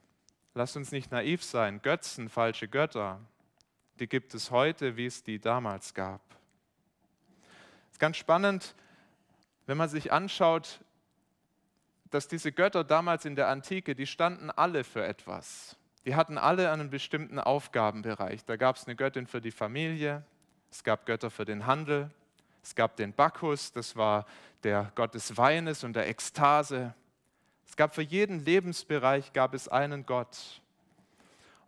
lasst 0.55 0.77
uns 0.77 0.91
nicht 0.91 1.13
naiv 1.13 1.45
sein, 1.45 1.81
Götzen, 1.81 2.29
falsche 2.29 2.67
Götter, 2.67 3.21
die 4.01 4.09
gibt 4.09 4.35
es 4.35 4.51
heute, 4.51 4.97
wie 4.97 5.07
es 5.07 5.23
die 5.23 5.39
damals 5.39 5.95
gab. 5.95 6.23
Es 7.87 7.93
ist 7.93 8.01
ganz 8.01 8.17
spannend, 8.17 8.75
wenn 9.67 9.77
man 9.77 9.89
sich 9.89 10.11
anschaut, 10.11 10.81
dass 12.11 12.27
diese 12.27 12.51
Götter 12.51 12.83
damals 12.83 13.25
in 13.25 13.37
der 13.37 13.49
Antike, 13.49 13.95
die 13.95 14.07
standen 14.07 14.51
alle 14.51 14.85
für 14.85 15.05
etwas. 15.05 15.77
Die 16.07 16.15
hatten 16.15 16.39
alle 16.39 16.73
einen 16.73 16.91
bestimmten 16.91 17.39
Aufgabenbereich. 17.39 18.45
Da 18.47 18.57
gab 18.57 18.77
es 18.77 18.87
eine 18.87 18.97
Göttin 18.97 19.27
für 19.27 19.41
die 19.41 19.51
Familie, 19.51 20.25
es 20.71 20.83
gab 20.83 21.05
Götter 21.05 21.31
für 21.31 21.45
den 21.45 21.67
Handel, 21.67 22.11
es 22.63 22.75
gab 22.75 22.97
den 22.97 23.13
Bacchus, 23.13 23.73
das 23.73 23.97
war 23.97 24.27
der 24.63 24.93
Gott 24.95 25.15
des 25.15 25.37
Weines 25.37 25.85
und 25.85 25.95
der 25.95 26.09
Ekstase. 26.09 26.95
Es 27.67 27.77
gab 27.77 27.95
für 27.95 28.03
jeden 28.03 28.45
Lebensbereich 28.45 29.33
gab 29.33 29.55
es 29.55 29.69
einen 29.69 30.07
Gott. 30.07 30.60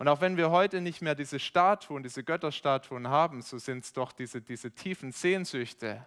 Und 0.03 0.09
auch 0.09 0.21
wenn 0.21 0.37
wir 0.37 0.51
heute 0.51 0.81
nicht 0.81 1.01
mehr 1.01 1.15
diese 1.15 1.39
Statuen, 1.39 2.03
diese 2.03 2.25
Götterstatuen 2.25 3.07
haben, 3.07 3.41
so 3.41 3.57
sind 3.59 3.85
es 3.85 3.93
doch 3.93 4.11
diese, 4.11 4.43
diese 4.43 4.73
tiefen 4.73 5.13
Sehnsüchte, 5.13 6.05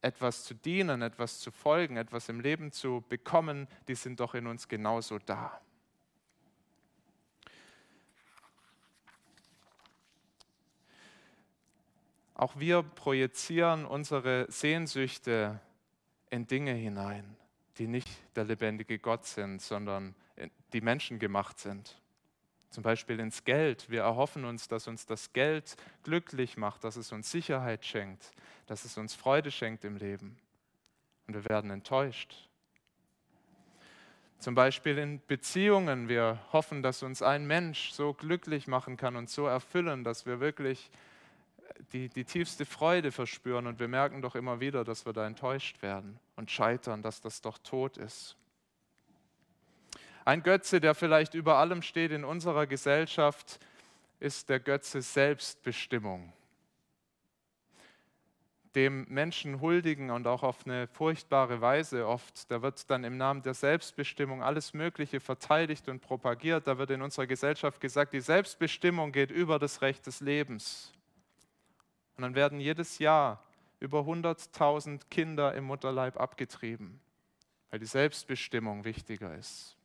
etwas 0.00 0.44
zu 0.44 0.54
dienen, 0.54 1.02
etwas 1.02 1.38
zu 1.38 1.50
folgen, 1.50 1.98
etwas 1.98 2.30
im 2.30 2.40
Leben 2.40 2.72
zu 2.72 3.04
bekommen, 3.10 3.68
die 3.88 3.94
sind 3.94 4.20
doch 4.20 4.32
in 4.32 4.46
uns 4.46 4.68
genauso 4.68 5.18
da. 5.18 5.60
Auch 12.32 12.58
wir 12.58 12.84
projizieren 12.84 13.84
unsere 13.84 14.50
Sehnsüchte 14.50 15.60
in 16.30 16.46
Dinge 16.46 16.72
hinein, 16.72 17.36
die 17.76 17.86
nicht 17.86 18.08
der 18.34 18.44
lebendige 18.44 18.98
Gott 18.98 19.26
sind, 19.26 19.60
sondern 19.60 20.14
die 20.72 20.80
Menschen 20.80 21.18
gemacht 21.18 21.58
sind. 21.58 22.00
Zum 22.70 22.82
Beispiel 22.82 23.20
ins 23.20 23.44
Geld. 23.44 23.88
Wir 23.88 24.02
erhoffen 24.02 24.44
uns, 24.44 24.68
dass 24.68 24.86
uns 24.88 25.06
das 25.06 25.32
Geld 25.32 25.76
glücklich 26.02 26.56
macht, 26.56 26.84
dass 26.84 26.96
es 26.96 27.12
uns 27.12 27.30
Sicherheit 27.30 27.84
schenkt, 27.84 28.32
dass 28.66 28.84
es 28.84 28.98
uns 28.98 29.14
Freude 29.14 29.50
schenkt 29.50 29.84
im 29.84 29.96
Leben. 29.96 30.38
Und 31.26 31.34
wir 31.34 31.44
werden 31.48 31.70
enttäuscht. 31.70 32.48
Zum 34.38 34.54
Beispiel 34.54 34.98
in 34.98 35.20
Beziehungen. 35.26 36.08
Wir 36.08 36.38
hoffen, 36.52 36.82
dass 36.82 37.02
uns 37.02 37.22
ein 37.22 37.46
Mensch 37.46 37.92
so 37.92 38.12
glücklich 38.12 38.66
machen 38.66 38.96
kann 38.96 39.16
und 39.16 39.30
so 39.30 39.46
erfüllen, 39.46 40.04
dass 40.04 40.26
wir 40.26 40.40
wirklich 40.40 40.90
die, 41.92 42.08
die 42.08 42.24
tiefste 42.24 42.66
Freude 42.66 43.12
verspüren. 43.12 43.66
Und 43.66 43.80
wir 43.80 43.88
merken 43.88 44.22
doch 44.22 44.34
immer 44.34 44.60
wieder, 44.60 44.84
dass 44.84 45.06
wir 45.06 45.12
da 45.12 45.26
enttäuscht 45.26 45.82
werden 45.82 46.20
und 46.36 46.50
scheitern, 46.50 47.02
dass 47.02 47.20
das 47.20 47.40
doch 47.40 47.58
tot 47.58 47.96
ist. 47.96 48.36
Ein 50.26 50.42
Götze, 50.42 50.80
der 50.80 50.96
vielleicht 50.96 51.34
über 51.34 51.58
allem 51.58 51.82
steht 51.82 52.10
in 52.10 52.24
unserer 52.24 52.66
Gesellschaft, 52.66 53.60
ist 54.18 54.48
der 54.48 54.58
Götze 54.58 55.00
Selbstbestimmung. 55.00 56.32
Dem 58.74 59.06
Menschen 59.08 59.60
huldigen 59.60 60.10
und 60.10 60.26
auch 60.26 60.42
auf 60.42 60.66
eine 60.66 60.88
furchtbare 60.88 61.60
Weise 61.60 62.08
oft. 62.08 62.50
Da 62.50 62.60
wird 62.60 62.90
dann 62.90 63.04
im 63.04 63.16
Namen 63.16 63.42
der 63.42 63.54
Selbstbestimmung 63.54 64.42
alles 64.42 64.74
Mögliche 64.74 65.20
verteidigt 65.20 65.88
und 65.88 66.00
propagiert. 66.00 66.66
Da 66.66 66.76
wird 66.76 66.90
in 66.90 67.02
unserer 67.02 67.28
Gesellschaft 67.28 67.80
gesagt, 67.80 68.12
die 68.12 68.20
Selbstbestimmung 68.20 69.12
geht 69.12 69.30
über 69.30 69.60
das 69.60 69.80
Recht 69.80 70.08
des 70.08 70.20
Lebens. 70.20 70.92
Und 72.16 72.22
dann 72.22 72.34
werden 72.34 72.58
jedes 72.58 72.98
Jahr 72.98 73.44
über 73.78 74.00
100.000 74.00 75.02
Kinder 75.08 75.54
im 75.54 75.66
Mutterleib 75.66 76.18
abgetrieben, 76.18 76.98
weil 77.70 77.78
die 77.78 77.86
Selbstbestimmung 77.86 78.84
wichtiger 78.84 79.32
ist. 79.36 79.75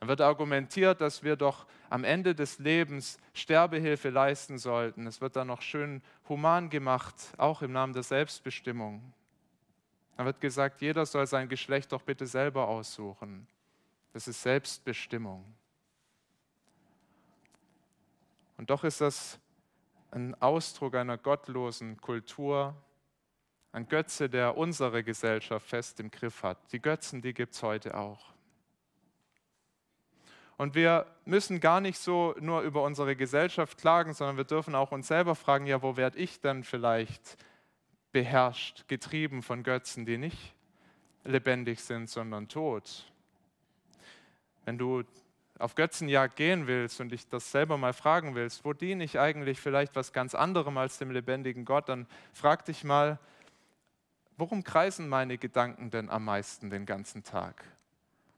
Dann 0.00 0.08
wird 0.08 0.22
argumentiert, 0.22 1.02
dass 1.02 1.22
wir 1.22 1.36
doch 1.36 1.66
am 1.90 2.04
Ende 2.04 2.34
des 2.34 2.58
Lebens 2.58 3.18
Sterbehilfe 3.34 4.08
leisten 4.08 4.56
sollten. 4.56 5.06
Es 5.06 5.20
wird 5.20 5.36
dann 5.36 5.48
noch 5.48 5.60
schön 5.60 6.02
human 6.26 6.70
gemacht, 6.70 7.14
auch 7.36 7.60
im 7.60 7.72
Namen 7.72 7.92
der 7.92 8.02
Selbstbestimmung. 8.02 9.12
Dann 10.16 10.24
wird 10.24 10.40
gesagt, 10.40 10.80
jeder 10.80 11.04
soll 11.04 11.26
sein 11.26 11.50
Geschlecht 11.50 11.92
doch 11.92 12.02
bitte 12.02 12.26
selber 12.26 12.66
aussuchen. 12.66 13.46
Das 14.14 14.26
ist 14.26 14.42
Selbstbestimmung. 14.42 15.44
Und 18.56 18.70
doch 18.70 18.84
ist 18.84 19.02
das 19.02 19.38
ein 20.10 20.34
Ausdruck 20.40 20.94
einer 20.94 21.18
gottlosen 21.18 22.00
Kultur, 22.00 22.74
ein 23.72 23.86
Götze, 23.86 24.30
der 24.30 24.56
unsere 24.56 25.04
Gesellschaft 25.04 25.68
fest 25.68 26.00
im 26.00 26.10
Griff 26.10 26.42
hat. 26.42 26.58
Die 26.72 26.80
Götzen, 26.80 27.20
die 27.20 27.34
gibt 27.34 27.54
es 27.54 27.62
heute 27.62 27.96
auch. 27.96 28.32
Und 30.60 30.74
wir 30.74 31.06
müssen 31.24 31.58
gar 31.58 31.80
nicht 31.80 31.96
so 31.96 32.34
nur 32.38 32.60
über 32.60 32.82
unsere 32.82 33.16
Gesellschaft 33.16 33.78
klagen, 33.78 34.12
sondern 34.12 34.36
wir 34.36 34.44
dürfen 34.44 34.74
auch 34.74 34.92
uns 34.92 35.08
selber 35.08 35.34
fragen, 35.34 35.64
ja, 35.64 35.80
wo 35.80 35.96
werde 35.96 36.18
ich 36.18 36.38
dann 36.42 36.64
vielleicht 36.64 37.38
beherrscht, 38.12 38.86
getrieben 38.86 39.42
von 39.42 39.62
Götzen, 39.62 40.04
die 40.04 40.18
nicht 40.18 40.54
lebendig 41.24 41.80
sind, 41.80 42.10
sondern 42.10 42.46
tot? 42.48 43.10
Wenn 44.66 44.76
du 44.76 45.02
auf 45.58 45.76
Götzenjagd 45.76 46.36
gehen 46.36 46.66
willst 46.66 47.00
und 47.00 47.08
dich 47.08 47.26
das 47.26 47.50
selber 47.50 47.78
mal 47.78 47.94
fragen 47.94 48.34
willst, 48.34 48.62
wo 48.62 48.74
diene 48.74 49.02
ich 49.02 49.18
eigentlich 49.18 49.58
vielleicht 49.58 49.96
was 49.96 50.12
ganz 50.12 50.34
anderem 50.34 50.76
als 50.76 50.98
dem 50.98 51.10
lebendigen 51.10 51.64
Gott, 51.64 51.88
dann 51.88 52.06
frag 52.34 52.66
dich 52.66 52.84
mal, 52.84 53.18
worum 54.36 54.62
kreisen 54.62 55.08
meine 55.08 55.38
Gedanken 55.38 55.88
denn 55.88 56.10
am 56.10 56.26
meisten 56.26 56.68
den 56.68 56.84
ganzen 56.84 57.24
Tag? 57.24 57.64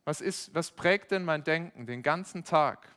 Was, 0.05 0.21
ist, 0.21 0.55
was 0.55 0.71
prägt 0.71 1.11
denn 1.11 1.25
mein 1.25 1.45
Denken 1.45 1.87
den 1.87 2.03
ganzen 2.03 2.45
Tag? 2.45 2.89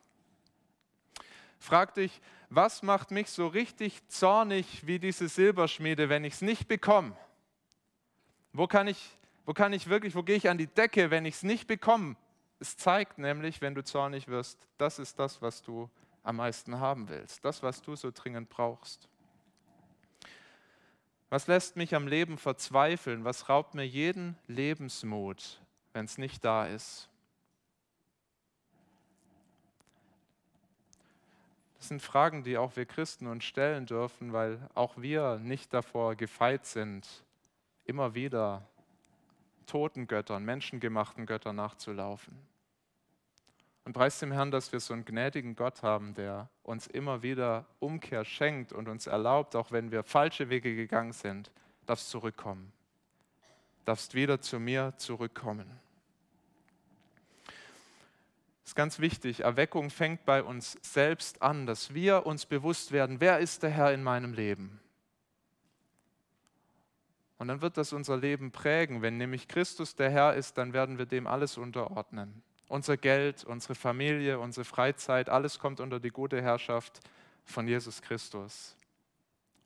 Frag 1.59 1.93
dich, 1.93 2.21
was 2.49 2.83
macht 2.83 3.11
mich 3.11 3.29
so 3.29 3.47
richtig 3.47 4.07
zornig 4.07 4.85
wie 4.85 4.99
diese 4.99 5.27
Silberschmiede, 5.27 6.09
wenn 6.09 6.23
ich 6.23 6.33
es 6.33 6.41
nicht 6.41 6.67
bekomme? 6.67 7.15
Wo 8.53 8.67
kann 8.67 8.87
ich, 8.87 9.17
wo 9.45 9.53
kann 9.53 9.73
ich 9.73 9.87
wirklich, 9.87 10.15
wo 10.15 10.23
gehe 10.23 10.35
ich 10.35 10.49
an 10.49 10.57
die 10.57 10.67
Decke, 10.67 11.11
wenn 11.11 11.25
ich 11.25 11.35
es 11.35 11.43
nicht 11.43 11.67
bekomme? 11.67 12.15
Es 12.59 12.77
zeigt 12.77 13.17
nämlich, 13.17 13.61
wenn 13.61 13.75
du 13.75 13.83
zornig 13.83 14.27
wirst, 14.27 14.67
das 14.77 14.99
ist 14.99 15.19
das, 15.19 15.41
was 15.41 15.61
du 15.61 15.89
am 16.23 16.37
meisten 16.37 16.79
haben 16.79 17.09
willst, 17.09 17.43
das, 17.45 17.61
was 17.61 17.81
du 17.81 17.95
so 17.95 18.11
dringend 18.11 18.49
brauchst. 18.49 19.09
Was 21.29 21.47
lässt 21.47 21.75
mich 21.75 21.95
am 21.95 22.07
Leben 22.07 22.37
verzweifeln? 22.37 23.25
Was 23.25 23.49
raubt 23.49 23.73
mir 23.73 23.85
jeden 23.85 24.37
Lebensmut? 24.47 25.61
Wenn 25.95 26.05
es 26.05 26.17
nicht 26.17 26.43
da 26.43 26.65
ist. 26.67 27.07
Das 31.77 31.87
sind 31.87 32.01
Fragen, 32.01 32.43
die 32.43 32.57
auch 32.57 32.75
wir 32.75 32.85
Christen 32.85 33.27
uns 33.27 33.45
stellen 33.45 33.85
dürfen, 33.85 34.33
weil 34.33 34.59
auch 34.73 34.97
wir 34.97 35.37
nicht 35.37 35.73
davor 35.73 36.15
gefeit 36.15 36.65
sind, 36.65 37.07
immer 37.85 38.13
wieder 38.13 38.67
toten 39.67 40.05
Göttern, 40.05 40.43
menschengemachten 40.43 41.25
Göttern 41.25 41.55
nachzulaufen. 41.55 42.37
Und 43.85 43.93
preist 43.93 44.21
dem 44.21 44.33
Herrn, 44.33 44.51
dass 44.51 44.73
wir 44.73 44.81
so 44.81 44.93
einen 44.93 45.05
gnädigen 45.05 45.55
Gott 45.55 45.81
haben, 45.81 46.13
der 46.13 46.49
uns 46.63 46.87
immer 46.87 47.23
wieder 47.23 47.65
Umkehr 47.79 48.25
schenkt 48.25 48.73
und 48.73 48.89
uns 48.89 49.07
erlaubt, 49.07 49.55
auch 49.55 49.71
wenn 49.71 49.91
wir 49.91 50.03
falsche 50.03 50.49
Wege 50.49 50.75
gegangen 50.75 51.13
sind, 51.13 51.51
darfst 51.85 52.09
zurückkommen. 52.09 52.73
Darfst 53.85 54.13
wieder 54.13 54.41
zu 54.41 54.59
mir 54.59 54.93
zurückkommen. 54.97 55.84
Das 58.65 58.71
ist 58.71 58.75
ganz 58.75 58.97
wichtig. 58.97 59.41
Erweckung 59.41 59.91
fängt 59.91 60.25
bei 60.25 60.41
uns 60.41 60.75
selbst 60.81 61.43
an, 61.43 61.67
dass 61.67 61.93
wir 61.93 62.25
uns 62.25 62.47
bewusst 62.47 62.91
werden, 62.91 63.21
wer 63.21 63.37
ist 63.37 63.61
der 63.61 63.69
Herr 63.69 63.93
in 63.93 64.01
meinem 64.01 64.33
Leben? 64.33 64.79
Und 67.37 67.47
dann 67.47 67.61
wird 67.61 67.77
das 67.77 67.93
unser 67.93 68.17
Leben 68.17 68.51
prägen. 68.51 69.03
Wenn 69.03 69.17
nämlich 69.17 69.47
Christus 69.47 69.95
der 69.95 70.09
Herr 70.09 70.33
ist, 70.33 70.57
dann 70.57 70.73
werden 70.73 70.97
wir 70.97 71.05
dem 71.05 71.27
alles 71.27 71.59
unterordnen. 71.59 72.41
Unser 72.67 72.97
Geld, 72.97 73.43
unsere 73.43 73.75
Familie, 73.75 74.39
unsere 74.39 74.65
Freizeit, 74.65 75.29
alles 75.29 75.59
kommt 75.59 75.79
unter 75.79 75.99
die 75.99 76.09
gute 76.09 76.41
Herrschaft 76.41 77.01
von 77.43 77.67
Jesus 77.67 78.01
Christus. 78.01 78.75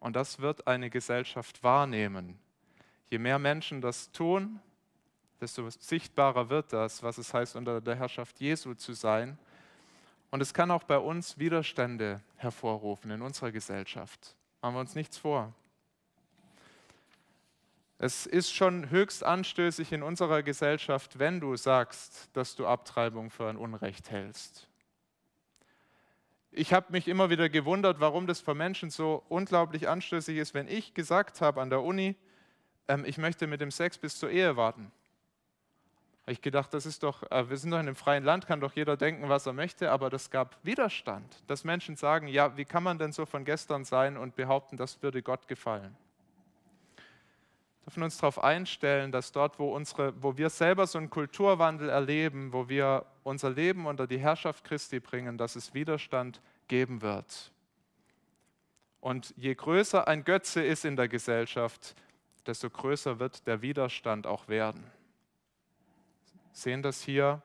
Und 0.01 0.17
das 0.17 0.39
wird 0.39 0.67
eine 0.67 0.89
Gesellschaft 0.89 1.63
wahrnehmen. 1.63 2.37
Je 3.09 3.17
mehr 3.17 3.39
Menschen 3.39 3.79
das 3.79 4.11
tun, 4.11 4.59
desto 5.39 5.69
sichtbarer 5.69 6.49
wird 6.49 6.73
das, 6.73 7.01
was 7.01 7.17
es 7.17 7.33
heißt, 7.33 7.55
unter 7.55 7.81
der 7.81 7.95
Herrschaft 7.95 8.39
Jesu 8.39 8.73
zu 8.73 8.93
sein. 8.93 9.37
Und 10.31 10.41
es 10.41 10.53
kann 10.53 10.71
auch 10.71 10.83
bei 10.83 10.97
uns 10.97 11.37
Widerstände 11.37 12.21
hervorrufen 12.35 13.11
in 13.11 13.21
unserer 13.21 13.51
Gesellschaft. 13.51 14.35
Machen 14.61 14.75
wir 14.75 14.79
uns 14.81 14.95
nichts 14.95 15.17
vor. 15.17 15.53
Es 17.97 18.25
ist 18.25 18.53
schon 18.53 18.89
höchst 18.91 19.25
anstößig 19.25 19.91
in 19.91 20.03
unserer 20.03 20.41
Gesellschaft, 20.41 21.19
wenn 21.19 21.41
du 21.41 21.57
sagst, 21.57 22.29
dass 22.33 22.55
du 22.55 22.65
Abtreibung 22.65 23.29
für 23.29 23.49
ein 23.49 23.57
Unrecht 23.57 24.09
hältst. 24.09 24.69
Ich 26.51 26.73
habe 26.73 26.91
mich 26.91 27.07
immer 27.07 27.29
wieder 27.29 27.49
gewundert, 27.49 27.99
warum 27.99 28.25
das 28.25 28.39
für 28.39 28.55
Menschen 28.55 28.89
so 28.89 29.23
unglaublich 29.27 29.89
anstößig 29.89 30.37
ist, 30.37 30.53
wenn 30.53 30.67
ich 30.67 30.93
gesagt 30.93 31.41
habe 31.41 31.61
an 31.61 31.69
der 31.69 31.83
Uni, 31.83 32.15
ähm, 32.87 33.05
ich 33.05 33.17
möchte 33.17 33.47
mit 33.47 33.61
dem 33.61 33.71
Sex 33.71 33.97
bis 33.97 34.17
zur 34.17 34.29
Ehe 34.29 34.55
warten. 34.55 34.91
Habe 36.29 36.33
ich 36.33 36.41
gedacht, 36.43 36.75
das 36.75 36.85
ist 36.85 37.01
doch, 37.01 37.23
äh, 37.31 37.49
wir 37.49 37.57
sind 37.57 37.71
doch 37.71 37.79
in 37.79 37.87
einem 37.87 37.95
freien 37.95 38.23
Land, 38.23 38.45
kann 38.45 38.59
doch 38.61 38.73
jeder 38.73 38.95
denken, 38.95 39.29
was 39.29 39.47
er 39.47 39.53
möchte, 39.53 39.89
aber 39.89 40.11
das 40.11 40.29
gab 40.29 40.63
Widerstand, 40.63 41.43
dass 41.47 41.63
Menschen 41.63 41.95
sagen, 41.95 42.27
ja, 42.27 42.55
wie 42.55 42.65
kann 42.65 42.83
man 42.83 42.99
denn 42.99 43.11
so 43.11 43.25
von 43.25 43.45
gestern 43.45 43.83
sein 43.83 44.15
und 44.15 44.35
behaupten, 44.35 44.77
das 44.77 45.01
würde 45.01 45.23
Gott 45.23 45.47
gefallen? 45.47 45.97
Wir 46.97 47.85
dürfen 47.87 48.03
uns 48.03 48.19
darauf 48.19 48.43
einstellen, 48.43 49.11
dass 49.11 49.31
dort, 49.31 49.57
wo, 49.57 49.73
unsere, 49.73 50.21
wo 50.21 50.37
wir 50.37 50.51
selber 50.51 50.85
so 50.85 50.99
einen 50.99 51.09
Kulturwandel 51.09 51.89
erleben, 51.89 52.53
wo 52.53 52.69
wir 52.69 53.07
unser 53.23 53.49
Leben 53.49 53.87
unter 53.87 54.05
die 54.05 54.19
Herrschaft 54.19 54.63
Christi 54.63 54.99
bringen, 54.99 55.35
dass 55.35 55.55
es 55.55 55.73
Widerstand 55.73 56.41
geben 56.67 57.01
wird. 57.01 57.51
Und 58.99 59.33
je 59.35 59.55
größer 59.55 60.07
ein 60.07 60.23
Götze 60.23 60.61
ist 60.61 60.85
in 60.85 60.95
der 60.95 61.07
Gesellschaft, 61.07 61.95
desto 62.45 62.69
größer 62.69 63.17
wird 63.17 63.47
der 63.47 63.63
Widerstand 63.63 64.27
auch 64.27 64.47
werden. 64.47 64.98
Sehen 66.51 66.81
das 66.81 67.01
hier. 67.01 67.41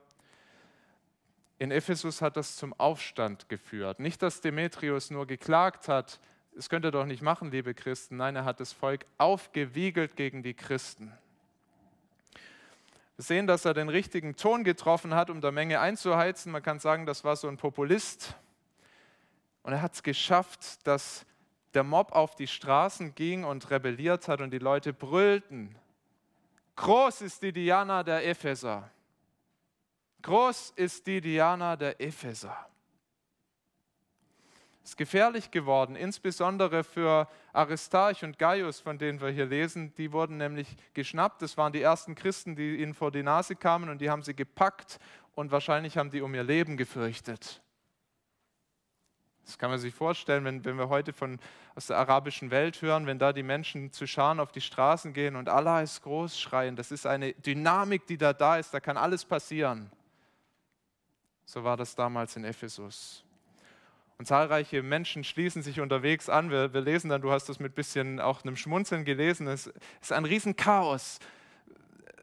In 1.59 1.71
Ephesus 1.71 2.21
hat 2.21 2.37
das 2.37 2.57
zum 2.57 2.73
Aufstand 2.75 3.49
geführt. 3.49 4.01
Nicht, 4.01 4.23
dass 4.23 4.41
Demetrius 4.41 5.11
nur 5.11 5.27
geklagt 5.27 5.89
hat, 5.89 6.21
es 6.57 6.69
könnt 6.69 6.85
ihr 6.85 6.93
doch 6.93 7.07
nicht 7.07 7.23
machen, 7.23 7.51
liebe 7.51 7.75
Christen. 7.75 8.17
Nein, 8.17 8.37
er 8.37 8.45
hat 8.45 8.61
das 8.61 8.73
Volk 8.73 9.07
aufgewiegelt 9.19 10.15
gegen 10.15 10.43
die 10.43 10.55
Christen. 10.55 11.13
Wir 13.17 13.25
sehen, 13.25 13.47
dass 13.47 13.65
er 13.65 13.75
den 13.75 13.89
richtigen 13.89 14.37
Ton 14.37 14.63
getroffen 14.65 15.15
hat, 15.15 15.31
um 15.31 15.41
der 15.41 15.53
Menge 15.53 15.81
einzuheizen. 15.81 16.53
Man 16.53 16.63
kann 16.63 16.79
sagen, 16.79 17.07
das 17.07 17.25
war 17.25 17.37
so 17.37 17.49
ein 17.49 17.57
Populist. 17.57 18.37
Und 19.63 19.73
er 19.73 19.83
hat 19.83 19.95
es 19.95 20.03
geschafft, 20.03 20.87
dass 20.87 21.25
der 21.75 21.83
Mob 21.83 22.13
auf 22.13 22.35
die 22.37 22.47
Straßen 22.47 23.15
ging 23.15 23.45
und 23.45 23.71
rebelliert 23.71 24.29
hat 24.29 24.41
und 24.41 24.51
die 24.51 24.59
Leute 24.59 24.93
brüllten. 24.93 25.77
Groß 26.77 27.23
ist 27.23 27.43
die 27.43 27.53
Diana 27.53 28.03
der 28.03 28.27
Epheser. 28.27 28.91
Groß 30.23 30.73
ist 30.77 31.07
die 31.07 31.21
Diana 31.21 31.77
der 31.77 32.01
Epheser. 32.01 32.57
Es 34.83 34.91
ist 34.91 34.97
gefährlich 34.99 35.51
geworden, 35.51 35.97
insbesondere 35.97 36.85
für 36.85 37.27
Aristarch 37.55 38.23
und 38.23 38.39
Gaius, 38.39 38.81
von 38.81 38.99
denen 38.99 39.19
wir 39.21 39.31
hier 39.31 39.47
lesen. 39.47 39.95
Die 39.95 40.13
wurden 40.13 40.37
nämlich 40.37 40.77
geschnappt. 40.93 41.41
Das 41.41 41.57
waren 41.57 41.73
die 41.73 41.81
ersten 41.81 42.15
Christen, 42.15 42.55
die 42.55 42.77
ihnen 42.77 42.93
vor 42.93 43.11
die 43.11 43.23
Nase 43.23 43.57
kamen 43.57 43.89
und 43.89 44.03
die 44.03 44.11
haben 44.11 44.23
sie 44.23 44.35
gepackt 44.35 44.99
und 45.35 45.51
wahrscheinlich 45.51 45.97
haben 45.97 46.11
die 46.11 46.21
um 46.21 46.35
ihr 46.35 46.45
Leben 46.45 46.77
gefürchtet. 46.77 47.64
Das 49.45 49.59
kann 49.59 49.71
man 49.71 49.79
sich 49.79 49.95
vorstellen, 49.95 50.45
wenn, 50.45 50.65
wenn 50.65 50.77
wir 50.77 50.89
heute 50.89 51.13
von, 51.13 51.39
aus 51.75 51.89
der 51.89 51.99
arabischen 51.99 52.51
Welt 52.51 52.81
hören, 52.81 53.07
wenn 53.07 53.19
da 53.19 53.33
die 53.33 53.43
Menschen 53.43 53.93
zu 53.93 54.07
Scharen 54.07 54.41
auf 54.41 54.53
die 54.53 54.61
Straßen 54.61 55.13
gehen 55.13 55.37
und 55.37 55.49
Allah 55.49 55.83
ist 55.83 56.03
groß 56.03 56.41
schreien. 56.41 56.77
Das 56.77 56.91
ist 56.91 57.07
eine 57.07 57.35
Dynamik, 57.35 58.07
die 58.07 58.17
da 58.17 58.33
da 58.33 58.57
ist. 58.57 58.73
Da 58.73 58.81
kann 58.81 58.97
alles 58.97 59.25
passieren. 59.25 59.91
So 61.45 61.63
war 61.63 61.77
das 61.77 61.95
damals 61.95 62.37
in 62.37 62.45
Ephesus. 62.45 63.23
Und 64.17 64.27
zahlreiche 64.27 64.83
Menschen 64.83 65.25
schließen 65.25 65.63
sich 65.63 65.81
unterwegs 65.81 66.29
an. 66.29 66.51
Wir, 66.51 66.73
wir 66.73 66.81
lesen 66.81 67.11
dann, 67.11 67.21
du 67.21 67.31
hast 67.31 67.49
das 67.49 67.59
mit 67.59 67.75
bisschen 67.75 68.21
auch 68.21 68.45
einem 68.45 68.57
Schmunzeln 68.57 69.05
gelesen, 69.05 69.47
es 69.49 69.71
ist 70.01 70.13
ein 70.13 70.25
Riesenchaos. 70.25 71.19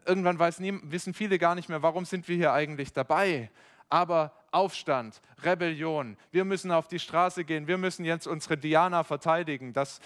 Irgendwann 0.05 0.37
nie, 0.59 0.79
wissen 0.83 1.13
viele 1.13 1.37
gar 1.37 1.53
nicht 1.53 1.69
mehr, 1.69 1.83
warum 1.83 2.05
sind 2.05 2.27
wir 2.27 2.35
hier 2.35 2.53
eigentlich 2.53 2.93
dabei. 2.93 3.51
Aber 3.89 4.31
Aufstand, 4.51 5.21
Rebellion, 5.43 6.17
wir 6.31 6.45
müssen 6.45 6.71
auf 6.71 6.87
die 6.87 6.99
Straße 6.99 7.45
gehen, 7.45 7.67
wir 7.67 7.77
müssen 7.77 8.05
jetzt 8.05 8.27
unsere 8.27 8.57
Diana 8.57 9.03
verteidigen. 9.03 9.73
Das, 9.73 10.01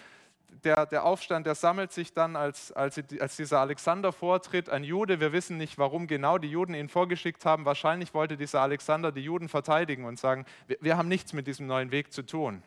der, 0.63 0.85
der 0.85 1.03
Aufstand, 1.03 1.45
der 1.45 1.55
sammelt 1.55 1.91
sich 1.91 2.13
dann, 2.13 2.35
als, 2.35 2.71
als, 2.71 3.01
als 3.19 3.35
dieser 3.35 3.59
Alexander 3.59 4.11
vortritt, 4.11 4.69
ein 4.69 4.83
Jude. 4.83 5.19
Wir 5.19 5.33
wissen 5.33 5.57
nicht, 5.57 5.77
warum 5.77 6.07
genau 6.07 6.37
die 6.37 6.49
Juden 6.49 6.73
ihn 6.73 6.89
vorgeschickt 6.89 7.45
haben. 7.45 7.65
Wahrscheinlich 7.65 8.13
wollte 8.13 8.37
dieser 8.37 8.61
Alexander 8.61 9.11
die 9.11 9.21
Juden 9.21 9.49
verteidigen 9.49 10.05
und 10.05 10.19
sagen, 10.19 10.45
wir, 10.67 10.77
wir 10.79 10.97
haben 10.97 11.09
nichts 11.09 11.33
mit 11.33 11.47
diesem 11.47 11.67
neuen 11.67 11.91
Weg 11.91 12.13
zu 12.13 12.23
tun. 12.23 12.63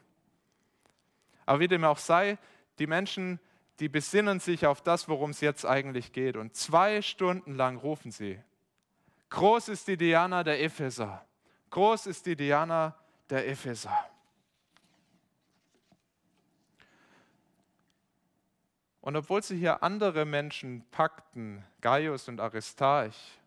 Aber 1.46 1.60
wie 1.60 1.68
dem 1.68 1.84
auch 1.84 1.98
sei, 1.98 2.38
die 2.78 2.86
Menschen, 2.86 3.40
die 3.80 3.88
besinnen 3.88 4.40
sich 4.40 4.66
auf 4.66 4.82
das, 4.82 5.08
worum 5.08 5.30
es 5.30 5.40
jetzt 5.40 5.64
eigentlich 5.64 6.12
geht. 6.12 6.36
Und 6.36 6.54
zwei 6.56 7.02
Stunden 7.02 7.54
lang 7.54 7.78
rufen 7.78 8.10
sie, 8.10 8.38
groß 9.30 9.68
ist 9.68 9.88
die 9.88 9.96
Diana 9.96 10.44
der 10.44 10.62
Epheser. 10.62 11.24
Groß 11.70 12.06
ist 12.06 12.26
die 12.26 12.36
Diana 12.36 12.94
der 13.28 13.48
Epheser. 13.48 14.08
Und 19.00 19.16
obwohl 19.16 19.42
sie 19.42 19.56
hier 19.56 19.82
andere 19.82 20.24
Menschen 20.24 20.84
packten, 20.90 21.64
Gaius 21.80 22.28
und 22.28 22.40
Aristarch, 22.40 23.38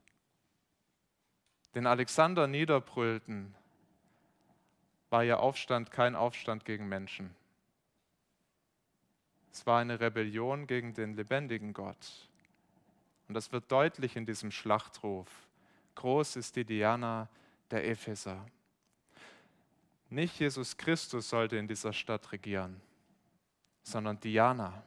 den 1.75 1.85
Alexander 1.85 2.47
niederbrüllten, 2.47 3.53
war 5.09 5.23
ihr 5.23 5.39
Aufstand 5.39 5.91
kein 5.91 6.15
Aufstand 6.15 6.65
gegen 6.65 6.87
Menschen. 6.87 7.35
Es 9.51 9.65
war 9.65 9.79
eine 9.79 9.99
Rebellion 9.99 10.65
gegen 10.65 10.93
den 10.93 11.13
lebendigen 11.13 11.73
Gott. 11.73 12.29
Und 13.27 13.35
das 13.35 13.51
wird 13.51 13.71
deutlich 13.71 14.15
in 14.15 14.25
diesem 14.25 14.51
Schlachtruf. 14.51 15.27
Groß 15.95 16.37
ist 16.37 16.55
die 16.55 16.65
Diana 16.65 17.27
der 17.71 17.87
Epheser. 17.87 18.45
Nicht 20.09 20.39
Jesus 20.39 20.75
Christus 20.75 21.29
sollte 21.29 21.57
in 21.57 21.67
dieser 21.67 21.93
Stadt 21.93 22.31
regieren, 22.31 22.81
sondern 23.83 24.19
Diana. 24.19 24.83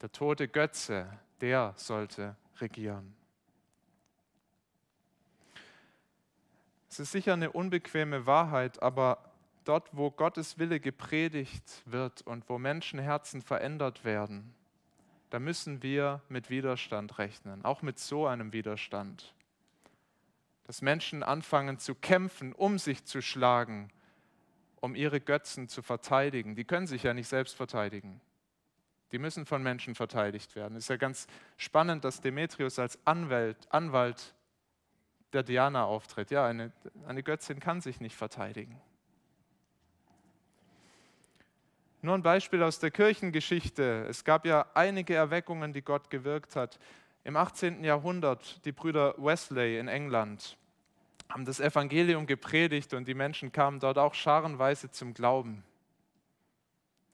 Der 0.00 0.10
tote 0.10 0.48
Götze, 0.48 1.06
der 1.40 1.74
sollte 1.76 2.36
regieren. 2.60 3.14
Es 6.88 7.00
ist 7.00 7.12
sicher 7.12 7.34
eine 7.34 7.52
unbequeme 7.52 8.24
Wahrheit, 8.24 8.82
aber 8.82 9.18
dort, 9.64 9.94
wo 9.94 10.10
Gottes 10.10 10.58
Wille 10.58 10.80
gepredigt 10.80 11.82
wird 11.84 12.22
und 12.22 12.48
wo 12.48 12.56
Menschenherzen 12.56 13.42
verändert 13.42 14.04
werden, 14.04 14.54
da 15.28 15.38
müssen 15.38 15.82
wir 15.82 16.22
mit 16.30 16.48
Widerstand 16.48 17.18
rechnen, 17.18 17.64
auch 17.66 17.82
mit 17.82 17.98
so 17.98 18.26
einem 18.26 18.54
Widerstand. 18.54 19.34
Dass 20.66 20.82
Menschen 20.82 21.22
anfangen 21.22 21.78
zu 21.78 21.94
kämpfen, 21.94 22.52
um 22.52 22.78
sich 22.78 23.04
zu 23.04 23.22
schlagen, 23.22 23.90
um 24.80 24.94
ihre 24.94 25.20
Götzen 25.20 25.68
zu 25.68 25.82
verteidigen. 25.82 26.54
Die 26.54 26.64
können 26.64 26.86
sich 26.86 27.04
ja 27.04 27.14
nicht 27.14 27.28
selbst 27.28 27.54
verteidigen. 27.54 28.20
Die 29.12 29.18
müssen 29.18 29.46
von 29.46 29.62
Menschen 29.62 29.94
verteidigt 29.94 30.56
werden. 30.56 30.76
Es 30.76 30.84
ist 30.84 30.88
ja 30.88 30.96
ganz 30.96 31.26
spannend, 31.56 32.04
dass 32.04 32.20
Demetrius 32.20 32.78
als 32.78 32.98
Anwalt, 33.06 33.56
Anwalt 33.70 34.34
der 35.32 35.44
Diana 35.44 35.84
auftritt. 35.84 36.30
Ja, 36.30 36.46
eine, 36.46 36.72
eine 37.06 37.22
Götzin 37.22 37.60
kann 37.60 37.80
sich 37.80 38.00
nicht 38.00 38.16
verteidigen. 38.16 38.80
Nur 42.02 42.14
ein 42.14 42.22
Beispiel 42.22 42.62
aus 42.62 42.78
der 42.78 42.90
Kirchengeschichte. 42.90 44.06
Es 44.08 44.24
gab 44.24 44.46
ja 44.46 44.66
einige 44.74 45.14
Erweckungen, 45.14 45.72
die 45.72 45.82
Gott 45.82 46.10
gewirkt 46.10 46.54
hat. 46.54 46.78
Im 47.26 47.34
18. 47.34 47.82
Jahrhundert, 47.82 48.64
die 48.64 48.70
Brüder 48.70 49.16
Wesley 49.18 49.80
in 49.80 49.88
England 49.88 50.56
haben 51.28 51.44
das 51.44 51.58
Evangelium 51.58 52.24
gepredigt 52.24 52.94
und 52.94 53.08
die 53.08 53.14
Menschen 53.14 53.50
kamen 53.50 53.80
dort 53.80 53.98
auch 53.98 54.14
scharenweise 54.14 54.92
zum 54.92 55.12
Glauben 55.12 55.64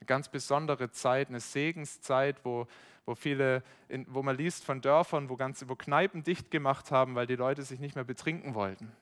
eine 0.01 0.07
ganz 0.07 0.29
besondere 0.29 0.90
Zeit, 0.90 1.31
eine 1.31 1.40
Segenszeit, 1.40 2.44
wo, 2.44 2.66
wo 3.07 3.14
viele, 3.14 3.62
in, 3.88 4.05
wo 4.07 4.22
man 4.22 4.37
liest 4.37 4.66
von 4.66 4.83
Dörfern, 4.83 5.31
wo, 5.31 5.37
ganze, 5.37 5.70
wo 5.70 5.77
Kneipen 5.77 6.22
dicht 6.22 6.51
gemacht 6.51 6.90
haben, 6.90 7.14
weil 7.14 7.27
die 7.27 7.37
Leute 7.37 7.62
sich 7.62 7.81
nicht 7.81 7.94
mehr 7.94 8.05
betrinken 8.05 8.55
wollten. 8.55 8.92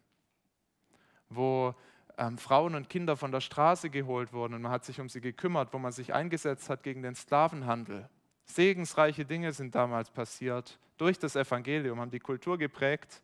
Wo 1.28 1.74
ähm, 2.18 2.38
Frauen 2.38 2.76
und 2.76 2.88
Kinder 2.88 3.16
von 3.16 3.32
der 3.32 3.40
Straße 3.40 3.90
geholt 3.90 4.32
wurden 4.32 4.54
und 4.54 4.62
man 4.62 4.70
hat 4.70 4.84
sich 4.84 5.00
um 5.00 5.08
sie 5.08 5.20
gekümmert, 5.20 5.72
wo 5.72 5.80
man 5.80 5.90
sich 5.90 6.14
eingesetzt 6.14 6.70
hat 6.70 6.84
gegen 6.84 7.02
den 7.02 7.16
Sklavenhandel. 7.16 8.08
Segensreiche 8.44 9.24
Dinge 9.24 9.52
sind 9.52 9.74
damals 9.74 10.08
passiert. 10.10 10.78
Durch 11.00 11.18
das 11.18 11.34
Evangelium 11.34 11.98
haben 11.98 12.10
die 12.10 12.20
Kultur 12.20 12.58
geprägt. 12.58 13.22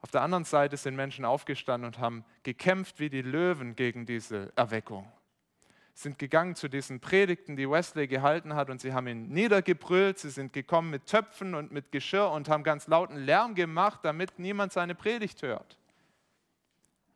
Auf 0.00 0.12
der 0.12 0.22
anderen 0.22 0.44
Seite 0.44 0.76
sind 0.76 0.94
Menschen 0.94 1.24
aufgestanden 1.24 1.88
und 1.88 1.98
haben 1.98 2.24
gekämpft 2.44 3.00
wie 3.00 3.10
die 3.10 3.22
Löwen 3.22 3.74
gegen 3.74 4.06
diese 4.06 4.52
Erweckung 4.54 5.10
sind 5.98 6.18
gegangen 6.18 6.54
zu 6.54 6.68
diesen 6.68 7.00
Predigten, 7.00 7.56
die 7.56 7.68
Wesley 7.68 8.06
gehalten 8.06 8.54
hat, 8.54 8.68
und 8.68 8.82
sie 8.82 8.92
haben 8.92 9.06
ihn 9.06 9.28
niedergebrüllt. 9.28 10.18
Sie 10.18 10.28
sind 10.28 10.52
gekommen 10.52 10.90
mit 10.90 11.06
Töpfen 11.06 11.54
und 11.54 11.72
mit 11.72 11.90
Geschirr 11.90 12.30
und 12.30 12.50
haben 12.50 12.64
ganz 12.64 12.86
lauten 12.86 13.16
Lärm 13.16 13.54
gemacht, 13.54 14.00
damit 14.02 14.38
niemand 14.38 14.74
seine 14.74 14.94
Predigt 14.94 15.40
hört. 15.40 15.78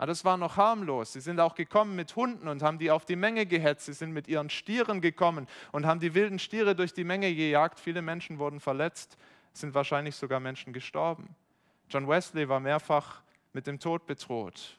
Aber 0.00 0.06
das 0.06 0.24
war 0.24 0.38
noch 0.38 0.56
harmlos. 0.56 1.12
Sie 1.12 1.20
sind 1.20 1.40
auch 1.40 1.54
gekommen 1.54 1.94
mit 1.94 2.16
Hunden 2.16 2.48
und 2.48 2.62
haben 2.62 2.78
die 2.78 2.90
auf 2.90 3.04
die 3.04 3.16
Menge 3.16 3.44
gehetzt. 3.44 3.84
Sie 3.84 3.92
sind 3.92 4.12
mit 4.12 4.28
ihren 4.28 4.48
Stieren 4.48 5.02
gekommen 5.02 5.46
und 5.72 5.84
haben 5.84 6.00
die 6.00 6.14
wilden 6.14 6.38
Stiere 6.38 6.74
durch 6.74 6.94
die 6.94 7.04
Menge 7.04 7.34
gejagt. 7.34 7.78
Viele 7.78 8.00
Menschen 8.00 8.38
wurden 8.38 8.60
verletzt, 8.60 9.18
sind 9.52 9.74
wahrscheinlich 9.74 10.16
sogar 10.16 10.40
Menschen 10.40 10.72
gestorben. 10.72 11.36
John 11.90 12.08
Wesley 12.08 12.48
war 12.48 12.60
mehrfach 12.60 13.20
mit 13.52 13.66
dem 13.66 13.78
Tod 13.78 14.06
bedroht. 14.06 14.78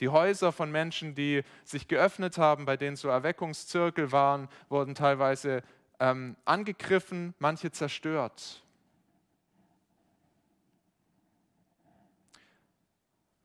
Die 0.00 0.08
Häuser 0.08 0.50
von 0.50 0.72
Menschen, 0.72 1.14
die 1.14 1.44
sich 1.62 1.86
geöffnet 1.86 2.38
haben, 2.38 2.64
bei 2.64 2.76
denen 2.76 2.96
so 2.96 3.06
Erweckungszirkel 3.06 4.10
waren, 4.10 4.48
wurden 4.68 4.96
teilweise 4.96 5.62
ähm, 6.00 6.34
angegriffen, 6.44 7.34
manche 7.38 7.70
zerstört. 7.70 8.65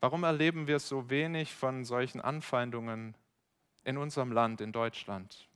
Warum 0.01 0.23
erleben 0.23 0.65
wir 0.65 0.79
so 0.79 1.11
wenig 1.11 1.53
von 1.53 1.85
solchen 1.85 2.21
Anfeindungen 2.21 3.15
in 3.83 3.99
unserem 3.99 4.31
Land, 4.31 4.59
in 4.59 4.71
Deutschland? 4.71 5.47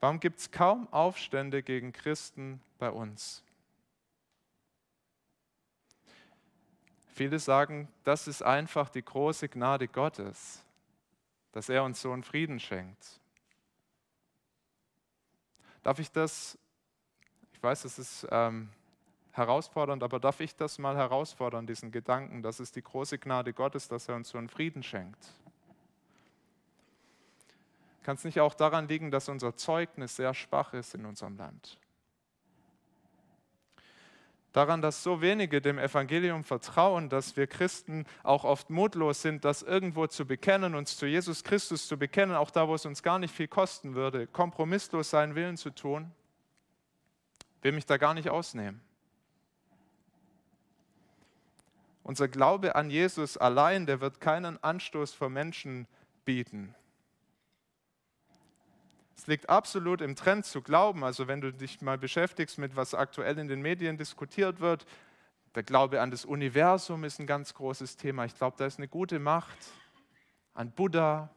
Warum 0.00 0.18
gibt 0.18 0.38
es 0.38 0.50
kaum 0.50 0.90
Aufstände 0.92 1.62
gegen 1.62 1.92
Christen 1.92 2.62
bei 2.78 2.90
uns? 2.90 3.44
Viele 7.14 7.38
sagen, 7.38 7.88
das 8.04 8.26
ist 8.26 8.42
einfach 8.42 8.88
die 8.88 9.04
große 9.04 9.50
Gnade 9.50 9.88
Gottes, 9.88 10.64
dass 11.52 11.68
er 11.68 11.84
uns 11.84 12.00
so 12.00 12.12
einen 12.12 12.24
Frieden 12.24 12.58
schenkt. 12.58 13.20
Darf 15.82 15.98
ich 15.98 16.10
das, 16.10 16.58
ich 17.52 17.62
weiß, 17.62 17.82
das 17.82 17.98
ist 17.98 18.26
ähm, 18.30 18.70
herausfordernd, 19.34 20.02
aber 20.02 20.20
darf 20.20 20.40
ich 20.40 20.56
das 20.56 20.78
mal 20.78 20.96
herausfordern, 20.96 21.66
diesen 21.66 21.90
Gedanken, 21.90 22.42
dass 22.42 22.60
es 22.60 22.72
die 22.72 22.82
große 22.82 23.18
Gnade 23.18 23.52
Gottes, 23.52 23.88
dass 23.88 24.08
er 24.08 24.14
uns 24.14 24.28
so 24.28 24.38
einen 24.38 24.48
Frieden 24.48 24.82
schenkt? 24.82 25.32
Kann 28.04 28.16
es 28.16 28.24
nicht 28.24 28.40
auch 28.40 28.54
daran 28.54 28.86
liegen, 28.86 29.10
dass 29.10 29.28
unser 29.28 29.56
Zeugnis 29.56 30.16
sehr 30.16 30.34
schwach 30.34 30.72
ist 30.72 30.94
in 30.94 31.04
unserem 31.04 31.36
Land? 31.36 31.78
Daran, 34.52 34.82
dass 34.82 35.02
so 35.02 35.20
wenige 35.20 35.60
dem 35.60 35.80
Evangelium 35.80 36.44
vertrauen, 36.44 37.08
dass 37.08 37.36
wir 37.36 37.48
Christen 37.48 38.06
auch 38.22 38.44
oft 38.44 38.70
mutlos 38.70 39.20
sind, 39.20 39.44
das 39.44 39.62
irgendwo 39.62 40.06
zu 40.06 40.26
bekennen, 40.26 40.76
uns 40.76 40.96
zu 40.96 41.06
Jesus 41.06 41.42
Christus 41.42 41.88
zu 41.88 41.98
bekennen, 41.98 42.36
auch 42.36 42.52
da, 42.52 42.68
wo 42.68 42.76
es 42.76 42.86
uns 42.86 43.02
gar 43.02 43.18
nicht 43.18 43.34
viel 43.34 43.48
kosten 43.48 43.96
würde, 43.96 44.28
kompromisslos 44.28 45.10
seinen 45.10 45.34
Willen 45.34 45.56
zu 45.56 45.70
tun, 45.70 46.12
will 47.62 47.72
mich 47.72 47.84
da 47.84 47.96
gar 47.96 48.14
nicht 48.14 48.30
ausnehmen. 48.30 48.80
Unser 52.04 52.28
Glaube 52.28 52.76
an 52.76 52.90
Jesus 52.90 53.38
allein, 53.38 53.86
der 53.86 54.00
wird 54.00 54.20
keinen 54.20 54.62
Anstoß 54.62 55.14
für 55.14 55.30
Menschen 55.30 55.88
bieten. 56.26 56.74
Es 59.16 59.26
liegt 59.26 59.48
absolut 59.48 60.02
im 60.02 60.14
Trend 60.14 60.44
zu 60.44 60.60
glauben, 60.60 61.02
also 61.02 61.28
wenn 61.28 61.40
du 61.40 61.50
dich 61.50 61.80
mal 61.80 61.96
beschäftigst 61.96 62.58
mit, 62.58 62.76
was 62.76 62.92
aktuell 62.92 63.38
in 63.38 63.48
den 63.48 63.62
Medien 63.62 63.96
diskutiert 63.96 64.60
wird, 64.60 64.84
der 65.54 65.62
Glaube 65.62 66.02
an 66.02 66.10
das 66.10 66.26
Universum 66.26 67.04
ist 67.04 67.20
ein 67.20 67.26
ganz 67.26 67.54
großes 67.54 67.96
Thema. 67.96 68.26
Ich 68.26 68.36
glaube, 68.36 68.56
da 68.58 68.66
ist 68.66 68.78
eine 68.78 68.88
gute 68.88 69.18
Macht 69.18 69.56
an 70.52 70.72
Buddha, 70.72 71.30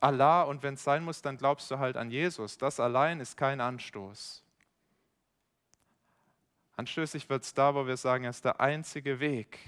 Allah 0.00 0.42
und 0.42 0.62
wenn 0.62 0.74
es 0.74 0.84
sein 0.84 1.02
muss, 1.02 1.22
dann 1.22 1.38
glaubst 1.38 1.70
du 1.70 1.78
halt 1.78 1.96
an 1.96 2.10
Jesus. 2.10 2.58
Das 2.58 2.78
allein 2.78 3.20
ist 3.20 3.38
kein 3.38 3.62
Anstoß. 3.62 4.42
Anstößig 6.76 7.30
wird 7.30 7.44
es 7.44 7.54
da, 7.54 7.74
wo 7.74 7.86
wir 7.86 7.96
sagen, 7.96 8.24
er 8.24 8.30
ist 8.30 8.44
der 8.44 8.60
einzige 8.60 9.18
Weg. 9.18 9.58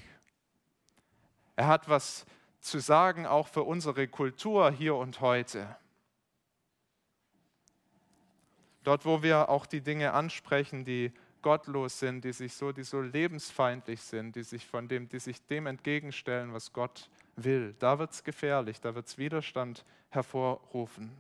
Er 1.57 1.66
hat 1.66 1.88
was 1.88 2.27
zu 2.61 2.79
sagen, 2.79 3.27
auch 3.27 3.49
für 3.49 3.62
unsere 3.62 4.07
Kultur 4.09 4.71
hier 4.71 4.95
und 4.95 5.21
heute. 5.21 5.77
Dort, 8.85 9.05
wo 9.05 9.23
wir 9.23 9.49
auch 9.49 9.66
die 9.66 9.81
Dinge 9.81 10.12
ansprechen, 10.12 10.85
die 10.85 11.12
gottlos 11.42 11.99
sind, 11.99 12.25
die 12.25 12.33
sich 12.33 12.55
so, 12.55 12.73
die 12.73 12.83
so 12.83 13.01
lebensfeindlich 13.01 14.03
sind, 14.03 14.37
die 14.37 14.42
sich 14.42 14.66
von 14.66 14.88
dem, 14.88 15.09
die 15.09 15.19
sich 15.19 15.45
dem 15.47 15.66
entgegenstellen, 15.66 16.53
was 16.53 16.73
Gott 16.73 17.09
will, 17.37 17.75
da 17.79 17.99
wird 17.99 18.12
es 18.12 18.25
gefährlich, 18.25 18.81
da 18.81 18.95
wird 18.95 19.07
es 19.07 19.19
Widerstand 19.19 19.85
hervorrufen. 20.11 21.11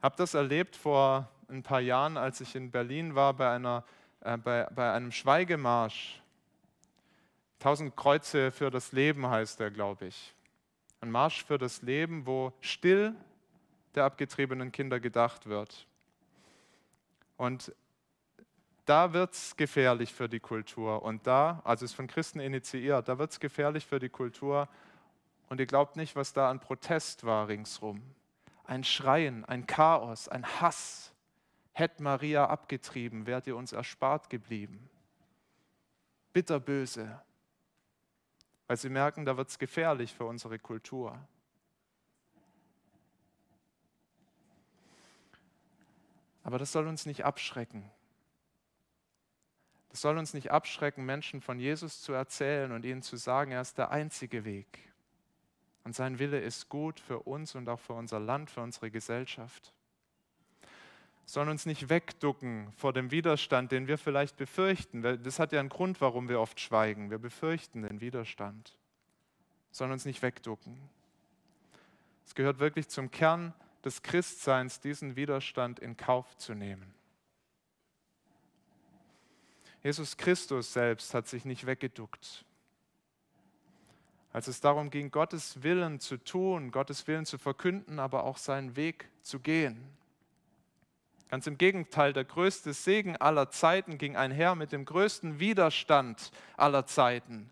Habe 0.00 0.16
das 0.16 0.34
erlebt 0.34 0.76
vor 0.76 1.28
ein 1.48 1.62
paar 1.62 1.80
Jahren, 1.80 2.16
als 2.16 2.40
ich 2.40 2.54
in 2.54 2.70
Berlin 2.70 3.14
war 3.14 3.34
bei 3.34 3.50
einer 3.50 3.84
äh, 4.20 4.36
bei, 4.36 4.64
bei 4.74 4.92
einem 4.92 5.12
Schweigemarsch. 5.12 6.20
Tausend 7.58 7.96
Kreuze 7.96 8.50
für 8.50 8.70
das 8.70 8.92
Leben 8.92 9.26
heißt 9.26 9.60
er, 9.60 9.70
glaube 9.70 10.06
ich. 10.06 10.34
Ein 11.00 11.10
Marsch 11.10 11.44
für 11.44 11.58
das 11.58 11.82
Leben, 11.82 12.26
wo 12.26 12.52
still 12.60 13.14
der 13.94 14.04
abgetriebenen 14.04 14.72
Kinder 14.72 15.00
gedacht 15.00 15.46
wird. 15.46 15.86
Und 17.36 17.72
da 18.84 19.12
wird 19.12 19.34
es 19.34 19.56
gefährlich 19.56 20.12
für 20.12 20.28
die 20.28 20.40
Kultur. 20.40 21.02
Und 21.02 21.26
da, 21.26 21.60
also 21.64 21.84
es 21.84 21.92
ist 21.92 21.96
von 21.96 22.06
Christen 22.06 22.40
initiiert, 22.40 23.08
da 23.08 23.18
wird 23.18 23.30
es 23.32 23.40
gefährlich 23.40 23.86
für 23.86 23.98
die 23.98 24.08
Kultur. 24.08 24.68
Und 25.48 25.60
ihr 25.60 25.66
glaubt 25.66 25.96
nicht, 25.96 26.16
was 26.16 26.32
da 26.32 26.50
an 26.50 26.60
Protest 26.60 27.24
war 27.24 27.48
ringsrum. 27.48 28.02
Ein 28.64 28.84
Schreien, 28.84 29.44
ein 29.44 29.66
Chaos, 29.66 30.28
ein 30.28 30.44
Hass, 30.60 31.12
Hätt 31.78 32.00
Maria 32.00 32.44
abgetrieben, 32.48 33.26
wärt 33.26 33.46
ihr 33.46 33.56
uns 33.56 33.70
erspart 33.70 34.30
geblieben. 34.30 34.90
Bitterböse, 36.32 37.22
weil 38.66 38.76
sie 38.76 38.88
merken, 38.88 39.24
da 39.24 39.36
wird 39.36 39.48
es 39.48 39.60
gefährlich 39.60 40.12
für 40.12 40.24
unsere 40.24 40.58
Kultur. 40.58 41.16
Aber 46.42 46.58
das 46.58 46.72
soll 46.72 46.88
uns 46.88 47.06
nicht 47.06 47.24
abschrecken. 47.24 47.88
Das 49.90 50.00
soll 50.00 50.18
uns 50.18 50.34
nicht 50.34 50.50
abschrecken, 50.50 51.06
Menschen 51.06 51.40
von 51.40 51.60
Jesus 51.60 52.02
zu 52.02 52.12
erzählen 52.12 52.72
und 52.72 52.84
ihnen 52.84 53.02
zu 53.02 53.16
sagen, 53.16 53.52
er 53.52 53.60
ist 53.60 53.78
der 53.78 53.92
einzige 53.92 54.44
Weg. 54.44 54.92
Und 55.84 55.94
sein 55.94 56.18
Wille 56.18 56.40
ist 56.40 56.68
gut 56.68 56.98
für 56.98 57.20
uns 57.20 57.54
und 57.54 57.68
auch 57.68 57.78
für 57.78 57.92
unser 57.92 58.18
Land, 58.18 58.50
für 58.50 58.62
unsere 58.62 58.90
Gesellschaft 58.90 59.72
sollen 61.28 61.50
uns 61.50 61.66
nicht 61.66 61.90
wegducken 61.90 62.72
vor 62.72 62.94
dem 62.94 63.10
Widerstand, 63.10 63.70
den 63.70 63.86
wir 63.86 63.98
vielleicht 63.98 64.38
befürchten. 64.38 65.02
Das 65.02 65.38
hat 65.38 65.52
ja 65.52 65.60
einen 65.60 65.68
Grund, 65.68 66.00
warum 66.00 66.30
wir 66.30 66.40
oft 66.40 66.58
schweigen. 66.58 67.10
Wir 67.10 67.18
befürchten 67.18 67.82
den 67.82 68.00
Widerstand. 68.00 68.78
Sollen 69.70 69.92
uns 69.92 70.06
nicht 70.06 70.22
wegducken. 70.22 70.80
Es 72.24 72.34
gehört 72.34 72.60
wirklich 72.60 72.88
zum 72.88 73.10
Kern 73.10 73.52
des 73.84 74.02
Christseins, 74.02 74.80
diesen 74.80 75.16
Widerstand 75.16 75.80
in 75.80 75.98
Kauf 75.98 76.34
zu 76.38 76.54
nehmen. 76.54 76.94
Jesus 79.82 80.16
Christus 80.16 80.72
selbst 80.72 81.12
hat 81.12 81.28
sich 81.28 81.44
nicht 81.44 81.66
weggeduckt. 81.66 82.46
Als 84.32 84.48
es 84.48 84.62
darum 84.62 84.88
ging, 84.88 85.10
Gottes 85.10 85.62
Willen 85.62 86.00
zu 86.00 86.16
tun, 86.16 86.70
Gottes 86.70 87.06
Willen 87.06 87.26
zu 87.26 87.36
verkünden, 87.36 87.98
aber 87.98 88.24
auch 88.24 88.38
seinen 88.38 88.76
Weg 88.76 89.10
zu 89.22 89.40
gehen. 89.40 89.98
Ganz 91.28 91.46
im 91.46 91.58
Gegenteil, 91.58 92.14
der 92.14 92.24
größte 92.24 92.72
Segen 92.72 93.16
aller 93.16 93.50
Zeiten 93.50 93.98
ging 93.98 94.16
einher 94.16 94.54
mit 94.54 94.72
dem 94.72 94.86
größten 94.86 95.40
Widerstand 95.40 96.30
aller 96.56 96.86
Zeiten. 96.86 97.50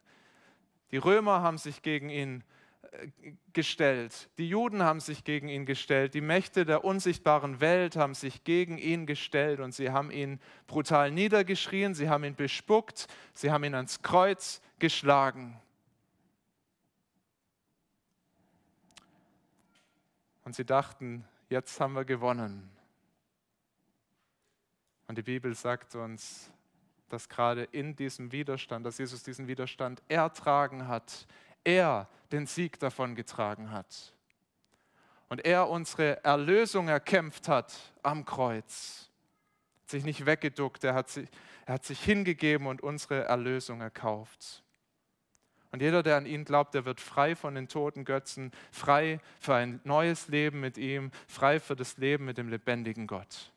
Die 0.92 0.96
Römer 0.96 1.42
haben 1.42 1.58
sich 1.58 1.82
gegen 1.82 2.08
ihn 2.08 2.42
äh, 2.92 3.08
gestellt, 3.52 4.30
die 4.38 4.48
Juden 4.48 4.82
haben 4.82 5.00
sich 5.00 5.24
gegen 5.24 5.48
ihn 5.48 5.66
gestellt, 5.66 6.14
die 6.14 6.22
Mächte 6.22 6.64
der 6.64 6.84
unsichtbaren 6.84 7.60
Welt 7.60 7.96
haben 7.96 8.14
sich 8.14 8.44
gegen 8.44 8.78
ihn 8.78 9.04
gestellt 9.04 9.60
und 9.60 9.72
sie 9.72 9.90
haben 9.90 10.10
ihn 10.10 10.40
brutal 10.66 11.10
niedergeschrien, 11.10 11.94
sie 11.94 12.08
haben 12.08 12.24
ihn 12.24 12.34
bespuckt, 12.34 13.08
sie 13.34 13.50
haben 13.50 13.64
ihn 13.64 13.74
ans 13.74 14.00
Kreuz 14.00 14.62
geschlagen. 14.78 15.60
Und 20.44 20.54
sie 20.54 20.64
dachten, 20.64 21.24
jetzt 21.50 21.80
haben 21.80 21.94
wir 21.94 22.04
gewonnen. 22.04 22.75
Und 25.06 25.18
die 25.18 25.22
Bibel 25.22 25.54
sagt 25.54 25.94
uns, 25.94 26.50
dass 27.08 27.28
gerade 27.28 27.64
in 27.64 27.94
diesem 27.94 28.32
Widerstand, 28.32 28.84
dass 28.84 28.98
Jesus 28.98 29.22
diesen 29.22 29.46
Widerstand 29.46 30.02
ertragen 30.08 30.88
hat, 30.88 31.26
er 31.64 32.08
den 32.32 32.46
Sieg 32.46 32.78
davon 32.80 33.14
getragen 33.14 33.70
hat. 33.70 34.12
Und 35.28 35.44
er 35.44 35.68
unsere 35.68 36.24
Erlösung 36.24 36.88
erkämpft 36.88 37.48
hat 37.48 37.74
am 38.02 38.24
Kreuz. 38.24 39.10
Hat 39.82 39.90
sich 39.90 40.04
nicht 40.04 40.26
weggeduckt, 40.26 40.84
er 40.84 40.94
hat 40.94 41.08
sich, 41.08 41.28
er 41.64 41.74
hat 41.74 41.84
sich 41.84 42.00
hingegeben 42.02 42.66
und 42.66 42.82
unsere 42.82 43.24
Erlösung 43.24 43.80
erkauft. 43.80 44.62
Und 45.72 45.82
jeder, 45.82 46.02
der 46.02 46.16
an 46.16 46.26
ihn 46.26 46.44
glaubt, 46.44 46.74
der 46.74 46.84
wird 46.84 47.00
frei 47.00 47.34
von 47.34 47.54
den 47.54 47.68
toten 47.68 48.04
Götzen, 48.04 48.52
frei 48.70 49.20
für 49.40 49.54
ein 49.54 49.80
neues 49.84 50.28
Leben 50.28 50.60
mit 50.60 50.78
ihm, 50.78 51.10
frei 51.26 51.60
für 51.60 51.76
das 51.76 51.98
Leben 51.98 52.24
mit 52.24 52.38
dem 52.38 52.48
lebendigen 52.48 53.06
Gott. 53.06 53.52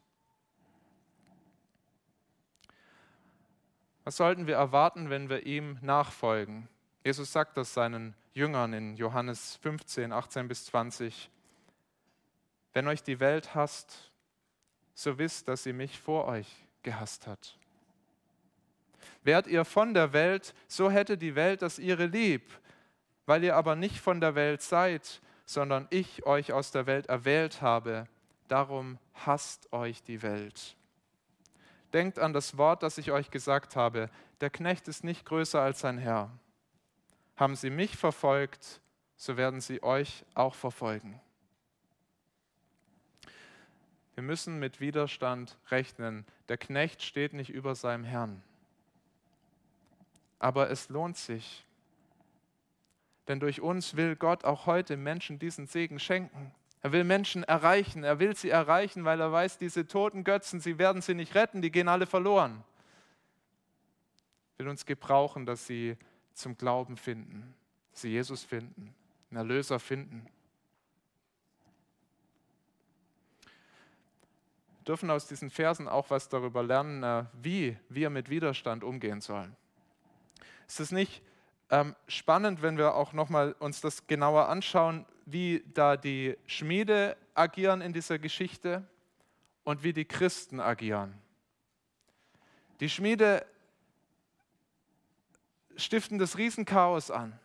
Was 4.10 4.17
sollten 4.17 4.48
wir 4.48 4.56
erwarten, 4.56 5.12
wenn 5.12 5.30
wir 5.30 5.45
ihm 5.45 5.78
nachfolgen? 5.84 6.67
Jesus 7.06 7.32
sagt 7.32 7.56
das 7.58 7.76
seinen 7.76 8.15
Jüngern 8.34 8.74
in 8.74 8.95
Johannes 8.95 9.58
15, 9.58 10.12
18 10.12 10.48
bis 10.48 10.65
20. 10.65 11.30
Wenn 12.74 12.88
euch 12.88 13.04
die 13.04 13.19
Welt 13.19 13.54
hasst, 13.54 14.12
so 14.95 15.19
wisst, 15.19 15.48
dass 15.48 15.62
sie 15.62 15.74
mich 15.74 16.00
vor 16.00 16.26
euch 16.26 16.48
gehasst 16.82 17.28
hat. 17.28 17.56
Wärt 19.22 19.45
ihr 19.45 19.63
von 19.63 19.93
der 19.93 20.12
Welt, 20.12 20.56
so 20.67 20.89
hätte 20.89 21.15
die 21.15 21.36
Welt 21.36 21.62
das 21.62 21.78
ihre 21.78 22.08
lieb. 22.08 22.50
Weil 23.28 23.43
ihr 23.43 23.56
aber 23.56 23.76
nicht 23.76 24.00
von 24.00 24.19
der 24.19 24.34
Welt 24.34 24.63
seid, 24.63 25.22
sondern 25.45 25.86
ich 25.91 26.26
euch 26.26 26.52
aus 26.52 26.72
der 26.72 26.88
Welt 26.88 27.06
erwählt 27.06 27.62
habe, 27.62 28.08
darum 28.48 28.98
hasst 29.13 29.72
euch 29.72 30.02
die 30.02 30.24
Welt. 30.24 30.76
Denkt 31.93 32.19
an 32.19 32.34
das 32.34 32.58
Wort, 32.58 32.84
das 32.84 32.97
ich 32.97 33.12
euch 33.12 33.32
gesagt 33.32 33.75
habe, 33.75 34.10
der 34.41 34.49
Knecht 34.49 34.88
ist 34.88 35.04
nicht 35.04 35.25
größer 35.25 35.62
als 35.62 35.80
sein 35.80 35.97
Herr. 35.97 36.32
Haben 37.36 37.56
sie 37.56 37.69
mich 37.69 37.97
verfolgt, 37.97 38.82
so 39.15 39.38
werden 39.38 39.60
sie 39.62 39.82
euch 39.82 40.25
auch 40.34 40.56
verfolgen. 40.56 41.19
Wir 44.13 44.23
müssen 44.23 44.60
mit 44.60 44.82
Widerstand 44.82 45.58
rechnen. 45.69 46.25
Der 46.49 46.58
Knecht 46.58 47.02
steht 47.02 47.34
nicht 47.34 47.49
über 47.49 47.73
seinem 47.73 48.04
Herrn. 48.04 48.43
Aber 50.39 50.69
es 50.69 50.89
lohnt 50.89 51.15
sich. 51.15 51.65
Denn 53.30 53.39
durch 53.39 53.62
uns 53.62 53.95
will 53.95 54.15
Gott 54.15 54.43
auch 54.43 54.65
heute 54.65 54.97
Menschen 54.97 55.39
diesen 55.39 55.67
Segen 55.67 55.99
schenken. 55.99 56.52
Er 56.82 56.92
will 56.92 57.04
Menschen 57.04 57.44
erreichen. 57.44 58.04
Er 58.04 58.20
will 58.20 58.36
sie 58.36 58.50
erreichen, 58.50 59.06
weil 59.06 59.20
er 59.20 59.32
weiß, 59.32 59.58
diese 59.58 59.88
toten 59.88 60.24
Götzen, 60.24 60.60
sie 60.60 60.78
werden 60.78 61.02
sie 61.02 61.13
nicht 61.13 61.36
retten, 61.36 61.62
die 61.62 61.72
gehen 61.72 61.88
alle 61.88 62.06
verloren. 62.06 62.63
Er 64.58 64.65
will 64.65 64.70
uns 64.70 64.86
gebrauchen, 64.86 65.46
dass 65.46 65.68
sie 65.68 65.98
zum 66.34 66.58
Glauben 66.58 66.98
finden, 66.98 67.54
dass 67.92 68.02
sie 68.02 68.10
Jesus 68.10 68.44
finden, 68.44 68.96
einen 69.30 69.38
Erlöser 69.38 69.80
finden. 69.80 70.28
dürfen 74.89 75.12
aus 75.12 75.28
diesen 75.28 75.52
Versen 75.52 75.88
auch 75.88 76.10
was 76.10 76.30
darüber 76.30 76.63
lernen, 76.63 77.04
äh, 77.04 77.24
wie 77.44 77.78
wir 77.89 78.10
mit 78.10 78.28
Widerstand 78.32 78.84
umgehen 78.84 79.22
sollen. 79.22 79.56
Ist 80.68 80.80
es 80.80 80.92
nicht 80.92 81.22
ähm, 81.70 81.96
spannend, 82.08 82.63
wenn 82.63 82.76
wir 82.76 82.96
auch 82.96 83.13
nochmal 83.13 83.56
uns 83.60 83.82
das 83.82 84.08
genauer 84.08 84.50
anschauen, 84.50 85.06
wie 85.32 85.63
da 85.74 85.98
die 85.98 86.38
Schmiede 86.46 87.18
agieren 87.34 87.82
in 87.82 87.94
dieser 87.94 88.20
Geschichte 88.20 88.88
und 89.63 89.84
wie 89.84 89.94
die 89.94 90.06
Christen 90.06 90.60
agieren? 90.60 91.13
Die 92.80 92.89
Schmiede 92.89 93.46
stiften 95.76 96.18
das 96.18 96.38
Riesenchaos 96.38 97.12
an. 97.12 97.38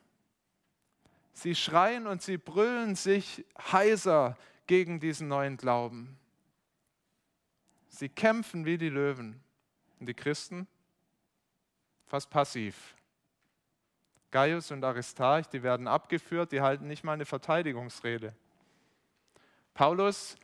Sie 1.33 1.55
schreien 1.55 2.07
und 2.07 2.23
sie 2.23 2.37
brüllen 2.37 2.95
sich 2.95 3.45
heiser 3.73 4.37
gegen 4.67 5.01
diesen 5.01 5.29
neuen 5.29 5.57
Glauben. 5.57 6.17
Sie 7.89 8.09
kämpfen 8.09 8.65
wie 8.65 8.79
die 8.79 8.89
Löwen. 8.89 9.41
Und 10.01 10.07
die 10.07 10.15
Christen 10.15 10.67
fast 12.07 12.29
passiv. 12.31 12.94
Gaius 14.35 14.73
und 14.73 14.83
Aristarch, 14.83 15.47
die 15.47 15.63
werden 15.63 15.87
abgeführt, 15.87 16.51
die 16.51 16.61
halten 16.61 16.89
nicht 16.89 17.05
mal 17.05 17.13
eine 17.13 17.25
Verteidigungsrede. 17.25 18.35
Paulus 19.75 20.37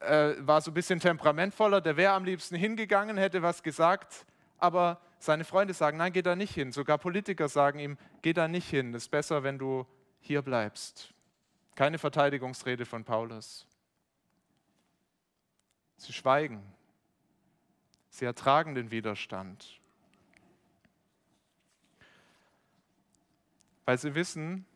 äh, 0.00 0.34
war 0.40 0.60
so 0.60 0.70
ein 0.70 0.74
bisschen 0.74 1.00
temperamentvoller, 1.00 1.80
der 1.80 1.96
wäre 1.96 2.12
am 2.12 2.26
liebsten 2.26 2.54
hingegangen, 2.54 3.16
hätte 3.16 3.40
was 3.40 3.62
gesagt, 3.62 4.26
aber 4.58 5.00
seine 5.18 5.44
Freunde 5.44 5.72
sagen, 5.72 5.96
nein, 5.96 6.12
geh 6.12 6.20
da 6.20 6.36
nicht 6.36 6.52
hin. 6.52 6.70
Sogar 6.70 6.98
Politiker 6.98 7.48
sagen 7.48 7.78
ihm, 7.78 7.96
geh 8.20 8.34
da 8.34 8.46
nicht 8.46 8.68
hin, 8.68 8.92
es 8.92 9.04
ist 9.04 9.08
besser, 9.08 9.42
wenn 9.42 9.56
du 9.56 9.86
hier 10.20 10.42
bleibst. 10.42 11.14
Keine 11.76 11.96
Verteidigungsrede 11.96 12.84
von 12.84 13.04
Paulus. 13.04 13.66
Sie 15.96 16.12
schweigen. 16.12 16.62
Sie 18.10 18.26
ertragen 18.26 18.74
den 18.74 18.90
Widerstand. 18.90 19.80
Weil 23.84 23.98
sie 23.98 24.14
wissen, 24.14 24.66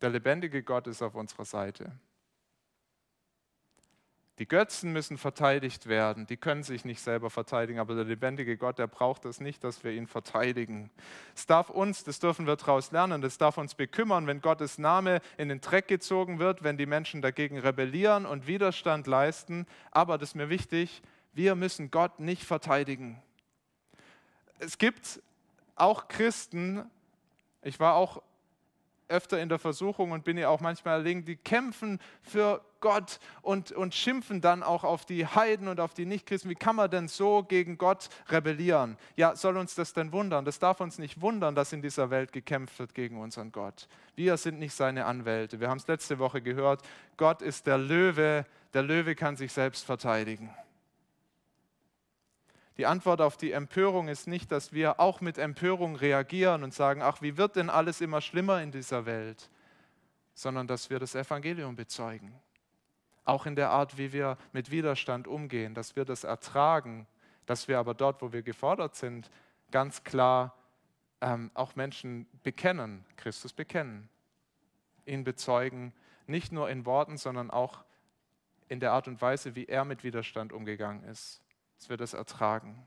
der 0.00 0.10
lebendige 0.10 0.62
Gott 0.62 0.86
ist 0.86 1.02
auf 1.02 1.14
unserer 1.14 1.44
Seite. 1.44 1.92
Die 4.38 4.46
Götzen 4.46 4.92
müssen 4.92 5.16
verteidigt 5.16 5.86
werden, 5.86 6.26
die 6.26 6.36
können 6.36 6.62
sich 6.62 6.84
nicht 6.84 7.00
selber 7.00 7.30
verteidigen, 7.30 7.78
aber 7.78 7.94
der 7.94 8.04
lebendige 8.04 8.58
Gott, 8.58 8.78
der 8.78 8.86
braucht 8.86 9.24
das 9.24 9.40
nicht, 9.40 9.64
dass 9.64 9.82
wir 9.82 9.92
ihn 9.92 10.06
verteidigen. 10.06 10.90
Es 11.34 11.46
darf 11.46 11.70
uns, 11.70 12.04
das 12.04 12.18
dürfen 12.18 12.46
wir 12.46 12.56
daraus 12.56 12.92
lernen, 12.92 13.22
das 13.22 13.38
darf 13.38 13.56
uns 13.56 13.74
bekümmern, 13.74 14.26
wenn 14.26 14.42
Gottes 14.42 14.76
Name 14.76 15.22
in 15.38 15.48
den 15.48 15.62
Dreck 15.62 15.88
gezogen 15.88 16.38
wird, 16.38 16.62
wenn 16.62 16.76
die 16.76 16.84
Menschen 16.84 17.22
dagegen 17.22 17.58
rebellieren 17.58 18.26
und 18.26 18.46
Widerstand 18.46 19.06
leisten. 19.06 19.64
Aber 19.90 20.18
das 20.18 20.30
ist 20.30 20.34
mir 20.34 20.50
wichtig, 20.50 21.00
wir 21.32 21.54
müssen 21.54 21.90
Gott 21.90 22.20
nicht 22.20 22.44
verteidigen. 22.44 23.22
Es 24.58 24.76
gibt 24.76 25.22
auch 25.76 26.08
Christen, 26.08 26.84
ich 27.66 27.80
war 27.80 27.94
auch 27.94 28.22
öfter 29.08 29.40
in 29.40 29.48
der 29.48 29.58
Versuchung 29.58 30.12
und 30.12 30.24
bin 30.24 30.36
ja 30.36 30.48
auch 30.48 30.60
manchmal 30.60 30.98
erlegen, 30.98 31.24
die 31.24 31.36
kämpfen 31.36 32.00
für 32.22 32.60
Gott 32.80 33.20
und, 33.42 33.72
und 33.72 33.94
schimpfen 33.94 34.40
dann 34.40 34.62
auch 34.62 34.84
auf 34.84 35.04
die 35.04 35.26
Heiden 35.26 35.68
und 35.68 35.80
auf 35.80 35.94
die 35.94 36.06
Nichtchristen. 36.06 36.50
Wie 36.50 36.56
kann 36.56 36.76
man 36.76 36.90
denn 36.90 37.08
so 37.08 37.42
gegen 37.42 37.78
Gott 37.78 38.08
rebellieren? 38.28 38.96
Ja, 39.16 39.36
soll 39.36 39.56
uns 39.56 39.74
das 39.74 39.92
denn 39.92 40.12
wundern? 40.12 40.44
Das 40.44 40.58
darf 40.58 40.80
uns 40.80 40.98
nicht 40.98 41.20
wundern, 41.20 41.54
dass 41.54 41.72
in 41.72 41.82
dieser 41.82 42.10
Welt 42.10 42.32
gekämpft 42.32 42.78
wird 42.78 42.94
gegen 42.94 43.20
unseren 43.20 43.52
Gott. 43.52 43.88
Wir 44.14 44.36
sind 44.36 44.58
nicht 44.58 44.74
seine 44.74 45.06
Anwälte. 45.06 45.60
Wir 45.60 45.68
haben 45.68 45.78
es 45.78 45.86
letzte 45.86 46.18
Woche 46.18 46.42
gehört. 46.42 46.82
Gott 47.16 47.42
ist 47.42 47.66
der 47.66 47.78
Löwe. 47.78 48.44
Der 48.74 48.82
Löwe 48.82 49.14
kann 49.14 49.36
sich 49.36 49.52
selbst 49.52 49.84
verteidigen. 49.84 50.50
Die 52.76 52.84
Antwort 52.84 53.22
auf 53.22 53.38
die 53.38 53.52
Empörung 53.52 54.08
ist 54.08 54.26
nicht, 54.26 54.52
dass 54.52 54.72
wir 54.72 55.00
auch 55.00 55.22
mit 55.22 55.38
Empörung 55.38 55.96
reagieren 55.96 56.62
und 56.62 56.74
sagen, 56.74 57.00
ach, 57.00 57.22
wie 57.22 57.38
wird 57.38 57.56
denn 57.56 57.70
alles 57.70 58.02
immer 58.02 58.20
schlimmer 58.20 58.60
in 58.60 58.70
dieser 58.70 59.06
Welt, 59.06 59.50
sondern 60.34 60.66
dass 60.66 60.90
wir 60.90 60.98
das 60.98 61.14
Evangelium 61.14 61.74
bezeugen. 61.74 62.38
Auch 63.24 63.46
in 63.46 63.56
der 63.56 63.70
Art, 63.70 63.96
wie 63.96 64.12
wir 64.12 64.36
mit 64.52 64.70
Widerstand 64.70 65.26
umgehen, 65.26 65.74
dass 65.74 65.96
wir 65.96 66.04
das 66.04 66.24
ertragen, 66.24 67.06
dass 67.46 67.66
wir 67.66 67.78
aber 67.78 67.94
dort, 67.94 68.20
wo 68.20 68.32
wir 68.32 68.42
gefordert 68.42 68.94
sind, 68.94 69.30
ganz 69.70 70.04
klar 70.04 70.54
ähm, 71.22 71.50
auch 71.54 71.76
Menschen 71.76 72.26
bekennen, 72.42 73.06
Christus 73.16 73.54
bekennen, 73.54 74.10
ihn 75.06 75.24
bezeugen, 75.24 75.94
nicht 76.26 76.52
nur 76.52 76.68
in 76.68 76.84
Worten, 76.84 77.16
sondern 77.16 77.50
auch 77.50 77.84
in 78.68 78.80
der 78.80 78.92
Art 78.92 79.08
und 79.08 79.22
Weise, 79.22 79.54
wie 79.54 79.64
er 79.64 79.86
mit 79.86 80.04
Widerstand 80.04 80.52
umgegangen 80.52 81.02
ist 81.04 81.40
dass 81.78 81.88
wir 81.88 81.96
das 81.96 82.14
ertragen. 82.14 82.86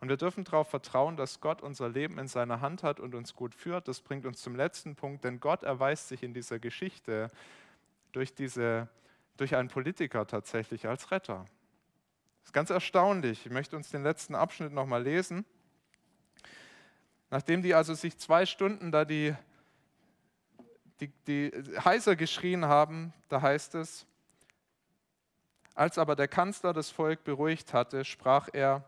Und 0.00 0.08
wir 0.08 0.16
dürfen 0.16 0.44
darauf 0.44 0.68
vertrauen, 0.68 1.16
dass 1.16 1.40
Gott 1.40 1.60
unser 1.60 1.90
Leben 1.90 2.18
in 2.18 2.26
seiner 2.26 2.62
Hand 2.62 2.82
hat 2.82 3.00
und 3.00 3.14
uns 3.14 3.34
gut 3.34 3.54
führt. 3.54 3.86
Das 3.86 4.00
bringt 4.00 4.24
uns 4.24 4.40
zum 4.40 4.56
letzten 4.56 4.96
Punkt, 4.96 5.24
denn 5.24 5.40
Gott 5.40 5.62
erweist 5.62 6.08
sich 6.08 6.22
in 6.22 6.32
dieser 6.32 6.58
Geschichte 6.58 7.30
durch, 8.12 8.34
diese, 8.34 8.88
durch 9.36 9.56
einen 9.56 9.68
Politiker 9.68 10.26
tatsächlich 10.26 10.88
als 10.88 11.10
Retter. 11.10 11.44
Das 12.40 12.48
ist 12.48 12.52
ganz 12.54 12.70
erstaunlich. 12.70 13.44
Ich 13.44 13.52
möchte 13.52 13.76
uns 13.76 13.90
den 13.90 14.02
letzten 14.02 14.34
Abschnitt 14.34 14.72
nochmal 14.72 15.02
lesen. 15.02 15.44
Nachdem 17.28 17.62
die 17.62 17.74
also 17.74 17.92
sich 17.92 18.16
zwei 18.16 18.46
Stunden 18.46 18.90
da 18.90 19.04
die, 19.04 19.34
die, 21.00 21.08
die 21.26 21.50
heiser 21.84 22.16
geschrien 22.16 22.64
haben, 22.64 23.12
da 23.28 23.42
heißt 23.42 23.74
es, 23.74 24.06
als 25.80 25.96
aber 25.96 26.14
der 26.14 26.28
Kanzler 26.28 26.74
das 26.74 26.90
Volk 26.90 27.24
beruhigt 27.24 27.72
hatte, 27.72 28.04
sprach 28.04 28.50
er, 28.52 28.84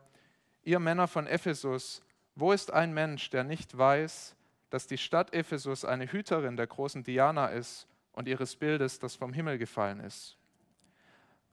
ihr 0.62 0.78
Männer 0.78 1.08
von 1.08 1.26
Ephesus, 1.26 2.02
wo 2.34 2.52
ist 2.52 2.70
ein 2.70 2.92
Mensch, 2.92 3.30
der 3.30 3.44
nicht 3.44 3.78
weiß, 3.78 4.36
dass 4.68 4.88
die 4.88 4.98
Stadt 4.98 5.32
Ephesus 5.32 5.86
eine 5.86 6.12
Hüterin 6.12 6.58
der 6.58 6.66
großen 6.66 7.02
Diana 7.02 7.46
ist 7.46 7.88
und 8.12 8.28
ihres 8.28 8.56
Bildes, 8.56 8.98
das 8.98 9.16
vom 9.16 9.32
Himmel 9.32 9.56
gefallen 9.56 10.00
ist? 10.00 10.36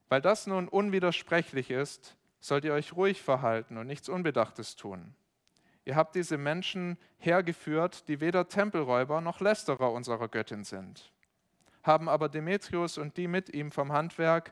Weil 0.10 0.20
das 0.20 0.46
nun 0.46 0.68
unwidersprechlich 0.68 1.72
ist, 1.72 2.18
sollt 2.42 2.66
ihr 2.66 2.74
euch 2.74 2.92
ruhig 2.92 3.22
verhalten 3.22 3.78
und 3.78 3.88
nichts 3.88 4.10
Unbedachtes 4.10 4.76
tun. 4.76 5.16
Ihr 5.86 5.96
habt 5.96 6.16
diese 6.16 6.38
Menschen 6.38 6.98
hergeführt, 7.18 8.10
die 8.10 8.20
weder 8.20 8.50
Tempelräuber 8.50 9.22
noch 9.22 9.40
Lästerer 9.40 9.94
unserer 9.94 10.28
Göttin 10.28 10.66
sind, 10.66 11.14
haben 11.82 12.10
aber 12.10 12.28
Demetrius 12.28 12.98
und 12.98 13.16
die 13.16 13.30
mit 13.30 13.54
ihm 13.54 13.72
vom 13.72 13.94
Handwerk 13.94 14.52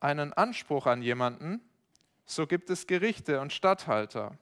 einen 0.00 0.32
Anspruch 0.32 0.86
an 0.86 1.02
jemanden, 1.02 1.60
so 2.24 2.46
gibt 2.46 2.70
es 2.70 2.86
Gerichte 2.86 3.40
und 3.40 3.52
Statthalter. 3.52 4.36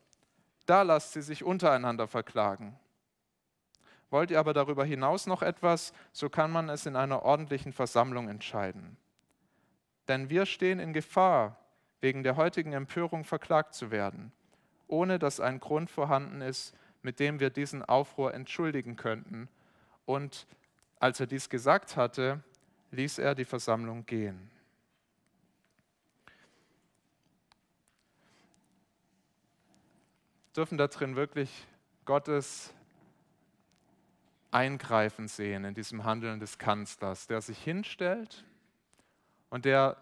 Da 0.67 0.83
lasst 0.83 1.13
sie 1.13 1.23
sich 1.23 1.45
untereinander 1.45 2.09
verklagen. 2.09 2.79
Wollt 4.11 4.31
ihr 4.31 4.39
aber 4.39 4.55
darüber 4.55 4.85
hinaus 4.85 5.27
noch 5.27 5.43
etwas, 5.43 5.93
so 6.13 6.31
kann 6.31 6.51
man 6.51 6.69
es 6.69 6.87
in 6.87 6.97
einer 6.97 7.23
ordentlichen 7.23 7.73
Versammlung 7.73 8.29
entscheiden. 8.29 8.97
Denn 10.09 10.31
wir 10.31 10.47
stehen 10.47 10.79
in 10.79 10.93
Gefahr, 10.93 11.59
wegen 12.01 12.23
der 12.23 12.37
heutigen 12.37 12.73
Empörung 12.73 13.25
verklagt 13.25 13.75
zu 13.75 13.91
werden, 13.91 14.33
ohne 14.87 15.19
dass 15.19 15.41
ein 15.41 15.61
Grund 15.61 15.91
vorhanden 15.91 16.43
ist, 16.43 16.75
mit 17.03 17.19
dem 17.19 17.41
wir 17.41 17.51
diesen 17.51 17.85
Aufruhr 17.85 18.35
entschuldigen 18.35 18.97
könnten. 18.97 19.49
Und 20.07 20.47
als 21.01 21.21
er 21.21 21.27
dies 21.27 21.49
gesagt 21.49 21.97
hatte, 21.97 22.43
ließ 22.91 23.19
er 23.19 23.35
die 23.35 23.45
Versammlung 23.45 24.07
gehen. 24.07 24.51
Dürfen 30.57 30.79
da 30.79 30.87
drin 30.87 31.17
wirklich 31.17 31.67
Gottes 32.05 32.73
Eingreifen 34.51 35.27
sehen 35.27 35.65
in 35.65 35.75
diesem 35.75 36.05
Handeln 36.05 36.39
des 36.39 36.59
Kanzlers, 36.59 37.27
der 37.27 37.41
sich 37.41 37.59
hinstellt 37.63 38.45
und 39.51 39.65
der 39.65 39.97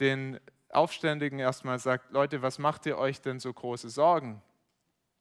den 0.00 0.38
Aufständigen 0.70 1.38
erstmal 1.38 1.78
sagt, 1.78 2.12
Leute, 2.12 2.42
was 2.42 2.58
macht 2.58 2.86
ihr 2.86 2.98
euch 2.98 3.20
denn 3.20 3.40
so 3.40 3.52
große 3.52 3.88
Sorgen? 3.88 4.42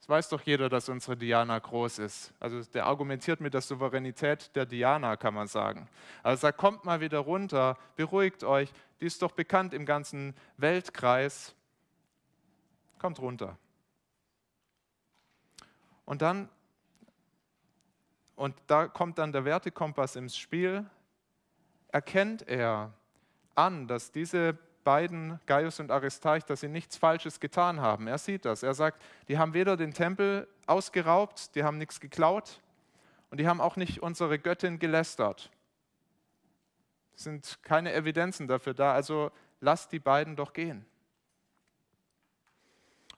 Es 0.01 0.07
weiß 0.07 0.29
doch 0.29 0.41
jeder, 0.41 0.69
dass 0.69 0.89
unsere 0.89 1.17
Diana 1.17 1.57
groß 1.59 1.99
ist. 1.99 2.33
Also 2.39 2.61
der 2.73 2.85
argumentiert 2.85 3.41
mit 3.41 3.53
der 3.53 3.61
Souveränität 3.61 4.55
der 4.55 4.65
Diana, 4.65 5.17
kann 5.17 5.33
man 5.33 5.47
sagen. 5.47 5.89
Also 6.23 6.41
sagt, 6.41 6.57
kommt 6.57 6.85
mal 6.85 7.01
wieder 7.01 7.19
runter, 7.19 7.77
beruhigt 7.95 8.43
euch, 8.43 8.71
die 8.99 9.05
ist 9.05 9.21
doch 9.21 9.31
bekannt 9.31 9.73
im 9.73 9.85
ganzen 9.85 10.35
Weltkreis. 10.57 11.53
Kommt 12.97 13.19
runter. 13.19 13.57
Und 16.09 16.23
dann, 16.23 16.49
und 18.35 18.55
da 18.65 18.87
kommt 18.87 19.19
dann 19.19 19.31
der 19.31 19.45
Wertekompass 19.45 20.15
ins 20.15 20.35
Spiel, 20.35 20.89
erkennt 21.89 22.47
er 22.47 22.93
an, 23.53 23.87
dass 23.87 24.11
diese 24.11 24.57
beiden, 24.83 25.39
Gaius 25.45 25.79
und 25.79 25.91
Aristarch, 25.91 26.45
dass 26.45 26.61
sie 26.61 26.67
nichts 26.67 26.97
Falsches 26.97 27.39
getan 27.39 27.79
haben. 27.79 28.07
Er 28.07 28.17
sieht 28.17 28.45
das. 28.45 28.63
Er 28.63 28.73
sagt, 28.73 29.03
die 29.27 29.37
haben 29.37 29.53
weder 29.53 29.77
den 29.77 29.93
Tempel 29.93 30.47
ausgeraubt, 30.65 31.53
die 31.53 31.63
haben 31.63 31.77
nichts 31.77 31.99
geklaut 31.99 32.59
und 33.29 33.39
die 33.39 33.47
haben 33.47 33.61
auch 33.61 33.75
nicht 33.75 34.01
unsere 34.01 34.39
Göttin 34.39 34.79
gelästert. 34.79 35.51
Es 37.15 37.25
sind 37.25 37.59
keine 37.61 37.93
Evidenzen 37.93 38.47
dafür 38.47 38.73
da, 38.73 38.93
also 38.93 39.29
lasst 39.61 39.91
die 39.91 39.99
beiden 39.99 40.35
doch 40.35 40.53
gehen. 40.53 40.87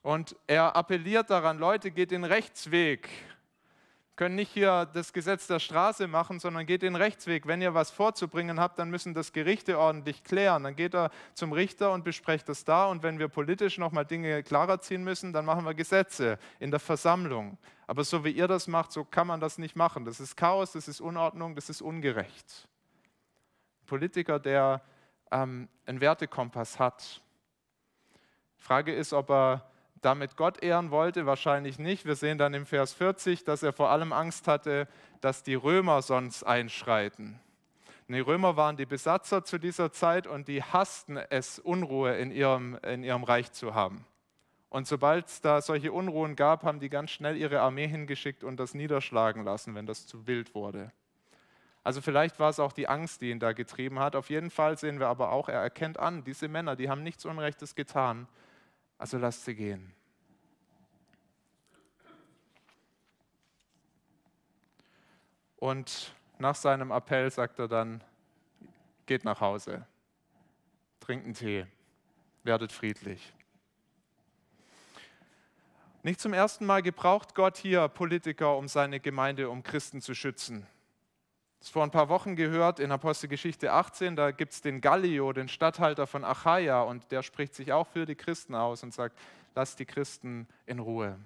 Und 0.01 0.35
er 0.47 0.75
appelliert 0.75 1.29
daran, 1.29 1.59
Leute, 1.59 1.91
geht 1.91 2.11
den 2.11 2.23
Rechtsweg. 2.23 3.09
Können 4.15 4.35
nicht 4.35 4.51
hier 4.51 4.87
das 4.93 5.13
Gesetz 5.13 5.47
der 5.47 5.59
Straße 5.59 6.07
machen, 6.07 6.39
sondern 6.39 6.65
geht 6.65 6.81
den 6.81 6.95
Rechtsweg. 6.95 7.47
Wenn 7.47 7.61
ihr 7.61 7.73
was 7.73 7.91
vorzubringen 7.91 8.59
habt, 8.59 8.77
dann 8.77 8.89
müssen 8.89 9.13
das 9.13 9.31
Gerichte 9.31 9.79
ordentlich 9.79 10.23
klären. 10.23 10.63
Dann 10.63 10.75
geht 10.75 10.93
er 10.93 11.11
zum 11.33 11.53
Richter 11.53 11.91
und 11.91 12.03
besprecht 12.03 12.49
das 12.49 12.63
da. 12.63 12.85
Und 12.85 13.03
wenn 13.03 13.19
wir 13.19 13.29
politisch 13.29 13.77
nochmal 13.77 14.05
Dinge 14.05 14.43
klarer 14.43 14.79
ziehen 14.81 15.03
müssen, 15.03 15.33
dann 15.33 15.45
machen 15.45 15.65
wir 15.65 15.73
Gesetze 15.73 16.37
in 16.59 16.71
der 16.71 16.79
Versammlung. 16.79 17.57
Aber 17.87 18.03
so 18.03 18.23
wie 18.23 18.31
ihr 18.31 18.47
das 18.47 18.67
macht, 18.67 18.91
so 18.91 19.05
kann 19.05 19.27
man 19.27 19.39
das 19.39 19.57
nicht 19.57 19.75
machen. 19.75 20.05
Das 20.05 20.19
ist 20.19 20.35
Chaos, 20.35 20.73
das 20.73 20.87
ist 20.87 20.99
Unordnung, 21.01 21.55
das 21.55 21.69
ist 21.69 21.81
ungerecht. 21.81 22.67
Ein 23.81 23.85
Politiker, 23.87 24.39
der 24.39 24.81
ähm, 25.31 25.67
einen 25.85 26.01
Wertekompass 26.01 26.79
hat. 26.79 27.21
Frage 28.57 28.93
ist, 28.93 29.13
ob 29.13 29.31
er 29.31 29.70
damit 30.01 30.35
Gott 30.35 30.63
ehren 30.63 30.91
wollte? 30.91 31.25
Wahrscheinlich 31.25 31.79
nicht. 31.79 32.05
Wir 32.05 32.15
sehen 32.15 32.37
dann 32.37 32.53
im 32.53 32.65
Vers 32.65 32.93
40, 32.93 33.43
dass 33.43 33.63
er 33.63 33.73
vor 33.73 33.89
allem 33.89 34.13
Angst 34.13 34.47
hatte, 34.47 34.87
dass 35.21 35.43
die 35.43 35.55
Römer 35.55 36.01
sonst 36.01 36.43
einschreiten. 36.43 37.39
Die 38.07 38.19
Römer 38.19 38.57
waren 38.57 38.75
die 38.75 38.85
Besatzer 38.85 39.45
zu 39.45 39.57
dieser 39.57 39.93
Zeit 39.93 40.27
und 40.27 40.49
die 40.49 40.61
hassten 40.61 41.15
es, 41.15 41.59
Unruhe 41.59 42.17
in 42.17 42.31
ihrem, 42.31 42.77
in 42.83 43.03
ihrem 43.03 43.23
Reich 43.23 43.53
zu 43.53 43.73
haben. 43.73 44.05
Und 44.69 44.85
sobald 44.85 45.27
es 45.27 45.41
da 45.41 45.61
solche 45.61 45.93
Unruhen 45.93 46.35
gab, 46.35 46.63
haben 46.63 46.79
die 46.79 46.89
ganz 46.89 47.11
schnell 47.11 47.37
ihre 47.37 47.61
Armee 47.61 47.87
hingeschickt 47.87 48.43
und 48.43 48.57
das 48.57 48.73
niederschlagen 48.73 49.43
lassen, 49.43 49.75
wenn 49.75 49.85
das 49.85 50.07
zu 50.07 50.27
wild 50.27 50.55
wurde. 50.55 50.91
Also 51.83 52.01
vielleicht 52.01 52.39
war 52.39 52.49
es 52.49 52.59
auch 52.59 52.73
die 52.73 52.87
Angst, 52.87 53.21
die 53.21 53.31
ihn 53.31 53.39
da 53.39 53.53
getrieben 53.53 53.99
hat. 53.99 54.15
Auf 54.15 54.29
jeden 54.29 54.49
Fall 54.49 54.77
sehen 54.77 54.99
wir 54.99 55.07
aber 55.07 55.31
auch, 55.31 55.49
er 55.49 55.61
erkennt 55.61 55.99
an, 55.99 56.23
diese 56.23 56.47
Männer, 56.47 56.75
die 56.75 56.89
haben 56.89 57.03
nichts 57.03 57.25
Unrechtes 57.25 57.75
getan. 57.75 58.27
Also 59.01 59.17
lasst 59.17 59.45
sie 59.45 59.55
gehen. 59.55 59.91
Und 65.55 66.13
nach 66.37 66.53
seinem 66.53 66.91
Appell 66.91 67.31
sagt 67.31 67.57
er 67.57 67.67
dann, 67.67 68.03
geht 69.07 69.25
nach 69.25 69.41
Hause, 69.41 69.87
trinkt 70.99 71.25
einen 71.25 71.33
Tee, 71.33 71.65
werdet 72.43 72.71
friedlich. 72.71 73.33
Nicht 76.03 76.19
zum 76.19 76.33
ersten 76.33 76.67
Mal 76.67 76.83
gebraucht 76.83 77.33
Gott 77.33 77.57
hier 77.57 77.87
Politiker, 77.87 78.55
um 78.55 78.67
seine 78.67 78.99
Gemeinde, 78.99 79.49
um 79.49 79.63
Christen 79.63 80.01
zu 80.01 80.13
schützen. 80.13 80.67
Das 81.61 81.69
vor 81.69 81.83
ein 81.83 81.91
paar 81.91 82.09
Wochen 82.09 82.35
gehört 82.35 82.79
in 82.79 82.91
Apostelgeschichte 82.91 83.71
18, 83.71 84.15
da 84.15 84.31
gibt 84.31 84.51
es 84.51 84.61
den 84.61 84.81
Gallio, 84.81 85.31
den 85.31 85.47
Statthalter 85.47 86.07
von 86.07 86.23
Achaia, 86.23 86.81
und 86.81 87.11
der 87.11 87.21
spricht 87.21 87.53
sich 87.53 87.71
auch 87.71 87.85
für 87.85 88.07
die 88.07 88.15
Christen 88.15 88.55
aus 88.55 88.81
und 88.81 88.95
sagt, 88.95 89.15
lasst 89.53 89.77
die 89.77 89.85
Christen 89.85 90.47
in 90.65 90.79
Ruhe. 90.79 91.19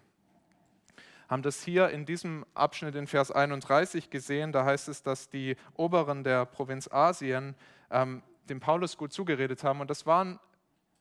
Haben 1.29 1.41
das 1.41 1.63
hier 1.63 1.89
in 1.89 2.05
diesem 2.05 2.45
Abschnitt 2.53 2.95
in 2.95 3.07
Vers 3.07 3.31
31 3.31 4.09
gesehen, 4.09 4.51
da 4.51 4.65
heißt 4.65 4.89
es, 4.89 5.03
dass 5.03 5.29
die 5.29 5.55
Oberen 5.77 6.25
der 6.25 6.45
Provinz 6.45 6.89
Asien 6.91 7.55
ähm, 7.89 8.21
dem 8.49 8.59
Paulus 8.59 8.97
gut 8.97 9.13
zugeredet 9.13 9.63
haben 9.63 9.79
und 9.79 9.89
das 9.89 10.05
waren 10.05 10.37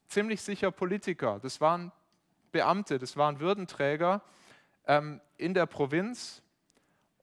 ziemlich 0.06 0.42
sicher 0.42 0.70
Politiker, 0.70 1.40
das 1.42 1.60
waren 1.60 1.90
Beamte, 2.52 3.00
das 3.00 3.16
waren 3.16 3.40
Würdenträger 3.40 4.22
ähm, 4.86 5.20
in 5.38 5.54
der 5.54 5.66
Provinz, 5.66 6.43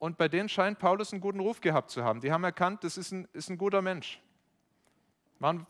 und 0.01 0.17
bei 0.17 0.27
denen 0.27 0.49
scheint 0.49 0.79
Paulus 0.79 1.13
einen 1.13 1.21
guten 1.21 1.39
Ruf 1.39 1.61
gehabt 1.61 1.91
zu 1.91 2.03
haben. 2.03 2.21
Die 2.21 2.31
haben 2.31 2.43
erkannt, 2.43 2.83
das 2.83 2.97
ist 2.97 3.11
ein, 3.11 3.27
ist 3.33 3.51
ein 3.51 3.57
guter 3.59 3.83
Mensch. 3.83 4.19
Waren 5.37 5.67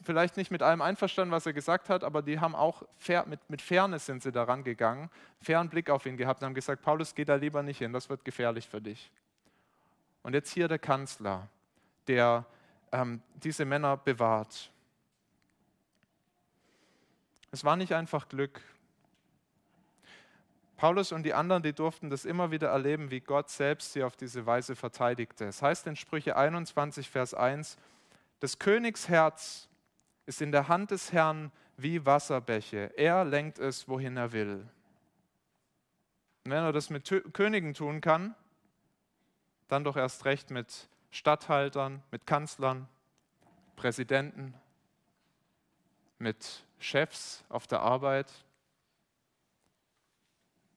vielleicht 0.00 0.38
nicht 0.38 0.50
mit 0.50 0.62
allem 0.62 0.80
einverstanden, 0.80 1.32
was 1.32 1.44
er 1.44 1.52
gesagt 1.52 1.90
hat, 1.90 2.02
aber 2.02 2.22
die 2.22 2.40
haben 2.40 2.54
auch 2.54 2.82
fair, 2.96 3.26
mit, 3.26 3.40
mit 3.50 3.60
Fairness 3.60 4.06
sind 4.06 4.22
sie 4.22 4.32
daran 4.32 4.64
gegangen, 4.64 5.10
fairen 5.42 5.68
Blick 5.68 5.90
auf 5.90 6.06
ihn 6.06 6.16
gehabt 6.16 6.40
und 6.40 6.46
haben 6.46 6.54
gesagt, 6.54 6.80
Paulus, 6.80 7.14
geh 7.14 7.26
da 7.26 7.34
lieber 7.34 7.62
nicht 7.62 7.76
hin, 7.76 7.92
das 7.92 8.08
wird 8.08 8.24
gefährlich 8.24 8.66
für 8.66 8.80
dich. 8.80 9.12
Und 10.22 10.32
jetzt 10.32 10.50
hier 10.50 10.66
der 10.66 10.78
Kanzler, 10.78 11.46
der 12.08 12.46
ähm, 12.90 13.20
diese 13.34 13.66
Männer 13.66 13.98
bewahrt. 13.98 14.72
Es 17.50 17.64
war 17.64 17.76
nicht 17.76 17.92
einfach 17.92 18.30
Glück, 18.30 18.62
Paulus 20.84 21.12
und 21.12 21.22
die 21.22 21.32
anderen, 21.32 21.62
die 21.62 21.72
durften 21.72 22.10
das 22.10 22.26
immer 22.26 22.50
wieder 22.50 22.68
erleben, 22.68 23.10
wie 23.10 23.20
Gott 23.20 23.48
selbst 23.48 23.94
sie 23.94 24.02
auf 24.02 24.16
diese 24.16 24.44
Weise 24.44 24.76
verteidigte. 24.76 25.46
Es 25.46 25.62
heißt 25.62 25.86
in 25.86 25.96
Sprüche 25.96 26.36
21, 26.36 27.08
Vers 27.08 27.32
1, 27.32 27.78
des 28.42 28.58
Königs 28.58 29.08
Herz 29.08 29.70
ist 30.26 30.42
in 30.42 30.52
der 30.52 30.68
Hand 30.68 30.90
des 30.90 31.10
Herrn 31.10 31.50
wie 31.78 32.04
Wasserbäche. 32.04 32.92
Er 32.98 33.24
lenkt 33.24 33.58
es, 33.58 33.88
wohin 33.88 34.18
er 34.18 34.32
will. 34.32 34.56
Und 36.44 36.50
wenn 36.50 36.62
er 36.62 36.72
das 36.74 36.90
mit 36.90 37.10
Königen 37.32 37.72
tun 37.72 38.02
kann, 38.02 38.34
dann 39.68 39.84
doch 39.84 39.96
erst 39.96 40.26
recht 40.26 40.50
mit 40.50 40.90
Statthaltern, 41.10 42.02
mit 42.10 42.26
Kanzlern, 42.26 42.88
Präsidenten, 43.74 44.52
mit 46.18 46.66
Chefs 46.78 47.42
auf 47.48 47.66
der 47.66 47.80
Arbeit, 47.80 48.43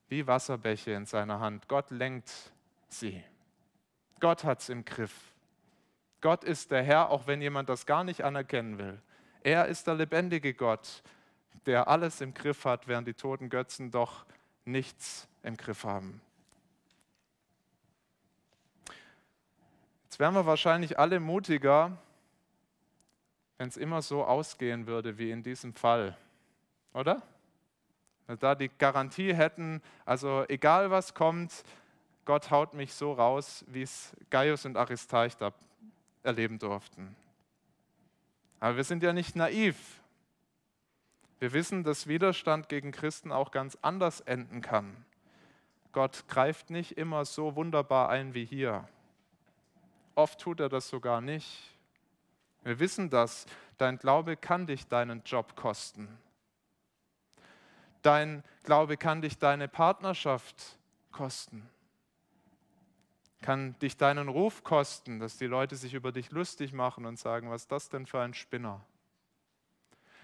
wie 0.09 0.25
Wasserbäche 0.27 0.91
in 0.91 1.05
seiner 1.05 1.39
Hand. 1.39 1.67
Gott 1.67 1.91
lenkt 1.91 2.31
sie. 2.87 3.23
Gott 4.19 4.43
hat 4.43 4.61
es 4.61 4.69
im 4.69 4.85
Griff. 4.85 5.33
Gott 6.21 6.43
ist 6.43 6.71
der 6.71 6.83
Herr, 6.83 7.09
auch 7.09 7.27
wenn 7.27 7.41
jemand 7.41 7.69
das 7.69 7.85
gar 7.85 8.03
nicht 8.03 8.23
anerkennen 8.23 8.79
will. 8.79 8.99
Er 9.43 9.67
ist 9.67 9.87
der 9.87 9.95
lebendige 9.95 10.53
Gott, 10.53 11.03
der 11.65 11.87
alles 11.87 12.21
im 12.21 12.33
Griff 12.33 12.65
hat, 12.65 12.87
während 12.87 13.07
die 13.07 13.13
toten 13.13 13.49
Götzen 13.49 13.91
doch 13.91 14.25
nichts 14.65 15.27
im 15.43 15.55
Griff 15.57 15.83
haben. 15.83 16.21
Jetzt 20.05 20.19
wären 20.19 20.33
wir 20.33 20.45
wahrscheinlich 20.45 20.97
alle 20.97 21.19
mutiger, 21.19 21.97
wenn 23.58 23.67
es 23.67 23.77
immer 23.77 24.01
so 24.01 24.23
ausgehen 24.23 24.87
würde 24.87 25.17
wie 25.17 25.31
in 25.31 25.43
diesem 25.43 25.73
Fall, 25.73 26.17
oder? 26.93 27.21
Da 28.36 28.56
die 28.56 28.69
Garantie 28.69 29.34
hätten, 29.34 29.82
also 30.06 30.44
egal 30.50 30.92
was 30.92 31.13
kommt, 31.13 31.63
Gott 32.25 32.52
haut 32.52 32.73
mich 32.73 32.94
so 32.94 33.13
raus, 33.13 33.63
wie 33.67 33.84
es 33.84 34.13
Gaius 34.30 34.65
und 34.65 34.75
Aristarch 34.75 35.38
da 35.38 35.54
erleben 36.23 36.60
durften. 36.60 37.15
Aber 38.60 38.75
wir 38.75 38.84
sind 38.84 39.02
ja 39.02 39.13
nicht 39.13 39.36
naiv. 39.36 40.02
Wir 41.40 41.54
wissen, 41.54 41.84
dass 41.84 42.08
Widerstand 42.08 42.67
gegen 42.67 42.92
Christen 42.92 43.32
auch 43.32 43.52
ganz 43.52 43.78
anders 43.82 44.19
enden 44.21 44.62
kann. 44.62 45.06
Gott 45.94 46.25
greift 46.28 46.69
nicht 46.69 46.98
immer 46.98 47.23
so 47.23 47.56
wunderbar 47.56 48.10
ein 48.10 48.34
wie 48.34 48.46
hier. 48.46 48.88
Oft 50.15 50.42
tut 50.42 50.60
er 50.60 50.67
das 50.67 50.90
sogar 50.90 51.21
nicht. 51.21 51.75
Wir 52.63 52.80
wissen 52.80 53.10
das, 53.10 53.46
dein 53.78 53.98
Glaube 53.98 54.36
kann 54.36 54.67
dich 54.67 54.88
deinen 54.88 55.23
Job 55.23 55.56
kosten. 55.56 56.10
Dein 58.08 58.41
Glaube 58.63 58.95
kann 58.95 59.21
dich 59.21 59.37
deine 59.37 59.67
Partnerschaft 59.67 60.77
kosten. 61.12 61.69
Kann 63.41 63.77
dich 63.79 63.97
deinen 63.97 64.29
Ruf 64.29 64.63
kosten, 64.63 65.19
dass 65.19 65.35
die 65.35 65.45
Leute 65.45 65.75
sich 65.75 65.93
über 65.93 66.13
dich 66.13 66.31
lustig 66.31 66.71
machen 66.71 67.05
und 67.05 67.19
sagen, 67.19 67.49
was 67.49 67.63
ist 67.63 67.71
das 67.73 67.89
denn 67.89 68.05
für 68.05 68.21
ein 68.21 68.33
Spinner? 68.33 68.79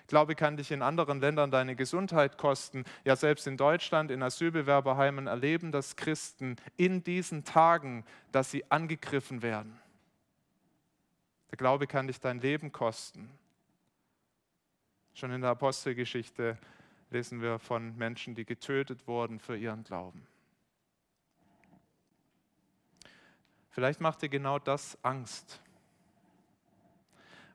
Glaube 0.07 0.33
kann 0.33 0.55
dich 0.55 0.71
in 0.71 0.81
anderen 0.81 1.19
Ländern 1.19 1.51
deine 1.51 1.75
Gesundheit 1.75 2.37
kosten. 2.37 2.85
Ja, 3.03 3.17
selbst 3.17 3.47
in 3.47 3.57
Deutschland, 3.57 4.11
in 4.11 4.23
Asylbewerberheimen 4.23 5.27
erleben 5.27 5.73
das 5.73 5.97
Christen 5.97 6.55
in 6.77 7.03
diesen 7.03 7.43
Tagen, 7.43 8.05
dass 8.31 8.49
sie 8.49 8.63
angegriffen 8.71 9.41
werden. 9.41 9.77
Der 11.51 11.57
Glaube 11.57 11.85
kann 11.85 12.07
dich 12.07 12.21
dein 12.21 12.39
Leben 12.39 12.71
kosten. 12.71 13.29
Schon 15.13 15.31
in 15.33 15.41
der 15.41 15.49
Apostelgeschichte 15.49 16.57
lesen 17.13 17.41
wir 17.41 17.59
von 17.59 17.95
Menschen, 17.95 18.35
die 18.35 18.43
getötet 18.43 19.07
wurden 19.07 19.39
für 19.39 19.55
ihren 19.55 19.83
Glauben. 19.83 20.27
Vielleicht 23.69 24.01
macht 24.01 24.21
dir 24.21 24.29
genau 24.29 24.59
das 24.59 24.97
Angst. 25.03 25.61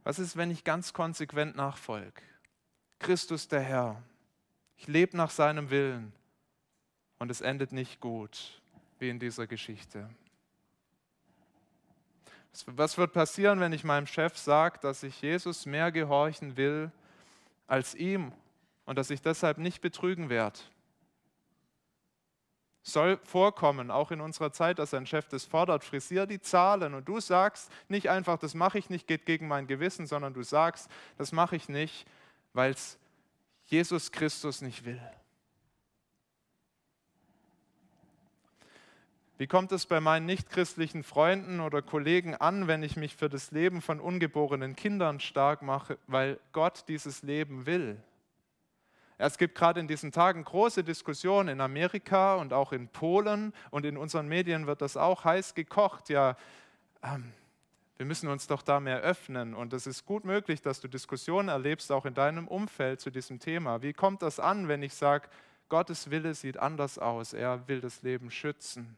Was 0.04 0.18
ist, 0.18 0.36
wenn 0.36 0.50
ich 0.50 0.64
ganz 0.64 0.92
konsequent 0.92 1.54
nachfolge? 1.54 2.22
Christus 2.98 3.46
der 3.48 3.60
Herr. 3.60 4.02
Ich 4.76 4.86
lebe 4.86 5.16
nach 5.16 5.30
seinem 5.30 5.70
Willen 5.70 6.12
und 7.18 7.30
es 7.30 7.40
endet 7.40 7.72
nicht 7.72 8.00
gut, 8.00 8.60
wie 8.98 9.10
in 9.10 9.18
dieser 9.18 9.46
Geschichte. 9.46 10.08
Was 12.66 12.96
wird 12.96 13.12
passieren, 13.12 13.60
wenn 13.60 13.72
ich 13.72 13.84
meinem 13.84 14.06
Chef 14.06 14.36
sage, 14.36 14.78
dass 14.80 15.02
ich 15.02 15.20
Jesus 15.20 15.66
mehr 15.66 15.92
gehorchen 15.92 16.56
will 16.56 16.90
als 17.66 17.94
ihm 17.94 18.32
und 18.88 18.96
dass 18.96 19.10
ich 19.10 19.20
deshalb 19.20 19.58
nicht 19.58 19.82
betrügen 19.82 20.30
werde? 20.30 20.58
Soll 22.82 23.18
vorkommen, 23.22 23.90
auch 23.90 24.10
in 24.10 24.22
unserer 24.22 24.50
Zeit, 24.50 24.78
dass 24.78 24.94
ein 24.94 25.04
Chef 25.04 25.28
das 25.28 25.44
fordert, 25.44 25.84
frisier 25.84 26.24
die 26.24 26.40
Zahlen 26.40 26.94
und 26.94 27.06
du 27.06 27.20
sagst 27.20 27.70
nicht 27.88 28.08
einfach, 28.08 28.38
das 28.38 28.54
mache 28.54 28.78
ich 28.78 28.88
nicht, 28.88 29.06
geht 29.06 29.26
gegen 29.26 29.46
mein 29.46 29.66
Gewissen, 29.66 30.06
sondern 30.06 30.32
du 30.32 30.42
sagst, 30.42 30.88
das 31.18 31.32
mache 31.32 31.54
ich 31.54 31.68
nicht, 31.68 32.06
weil 32.54 32.70
es 32.70 32.98
Jesus 33.66 34.10
Christus 34.10 34.62
nicht 34.62 34.86
will. 34.86 35.02
Wie 39.36 39.46
kommt 39.46 39.70
es 39.70 39.84
bei 39.84 40.00
meinen 40.00 40.24
nichtchristlichen 40.24 41.02
Freunden 41.02 41.60
oder 41.60 41.82
Kollegen 41.82 42.34
an, 42.36 42.68
wenn 42.68 42.82
ich 42.82 42.96
mich 42.96 43.16
für 43.16 43.28
das 43.28 43.50
Leben 43.50 43.82
von 43.82 44.00
ungeborenen 44.00 44.76
Kindern 44.76 45.20
stark 45.20 45.60
mache, 45.60 45.98
weil 46.06 46.40
Gott 46.52 46.84
dieses 46.88 47.22
Leben 47.22 47.66
will? 47.66 48.02
Es 49.20 49.36
gibt 49.36 49.56
gerade 49.56 49.80
in 49.80 49.88
diesen 49.88 50.12
Tagen 50.12 50.44
große 50.44 50.84
Diskussionen 50.84 51.48
in 51.48 51.60
Amerika 51.60 52.36
und 52.36 52.52
auch 52.52 52.72
in 52.72 52.86
Polen 52.86 53.52
und 53.72 53.84
in 53.84 53.96
unseren 53.96 54.28
Medien 54.28 54.68
wird 54.68 54.80
das 54.80 54.96
auch 54.96 55.24
heiß 55.24 55.54
gekocht. 55.54 56.08
Ja, 56.08 56.36
ähm, 57.02 57.32
wir 57.96 58.06
müssen 58.06 58.28
uns 58.28 58.46
doch 58.46 58.62
da 58.62 58.78
mehr 58.78 59.00
öffnen 59.00 59.54
und 59.54 59.72
es 59.72 59.88
ist 59.88 60.06
gut 60.06 60.24
möglich, 60.24 60.62
dass 60.62 60.80
du 60.80 60.86
Diskussionen 60.86 61.48
erlebst, 61.48 61.90
auch 61.90 62.06
in 62.06 62.14
deinem 62.14 62.46
Umfeld 62.46 63.00
zu 63.00 63.10
diesem 63.10 63.40
Thema. 63.40 63.82
Wie 63.82 63.92
kommt 63.92 64.22
das 64.22 64.38
an, 64.38 64.68
wenn 64.68 64.84
ich 64.84 64.94
sage, 64.94 65.28
Gottes 65.68 66.10
Wille 66.12 66.32
sieht 66.34 66.56
anders 66.56 67.00
aus, 67.00 67.32
er 67.32 67.66
will 67.66 67.80
das 67.80 68.02
Leben 68.02 68.30
schützen? 68.30 68.96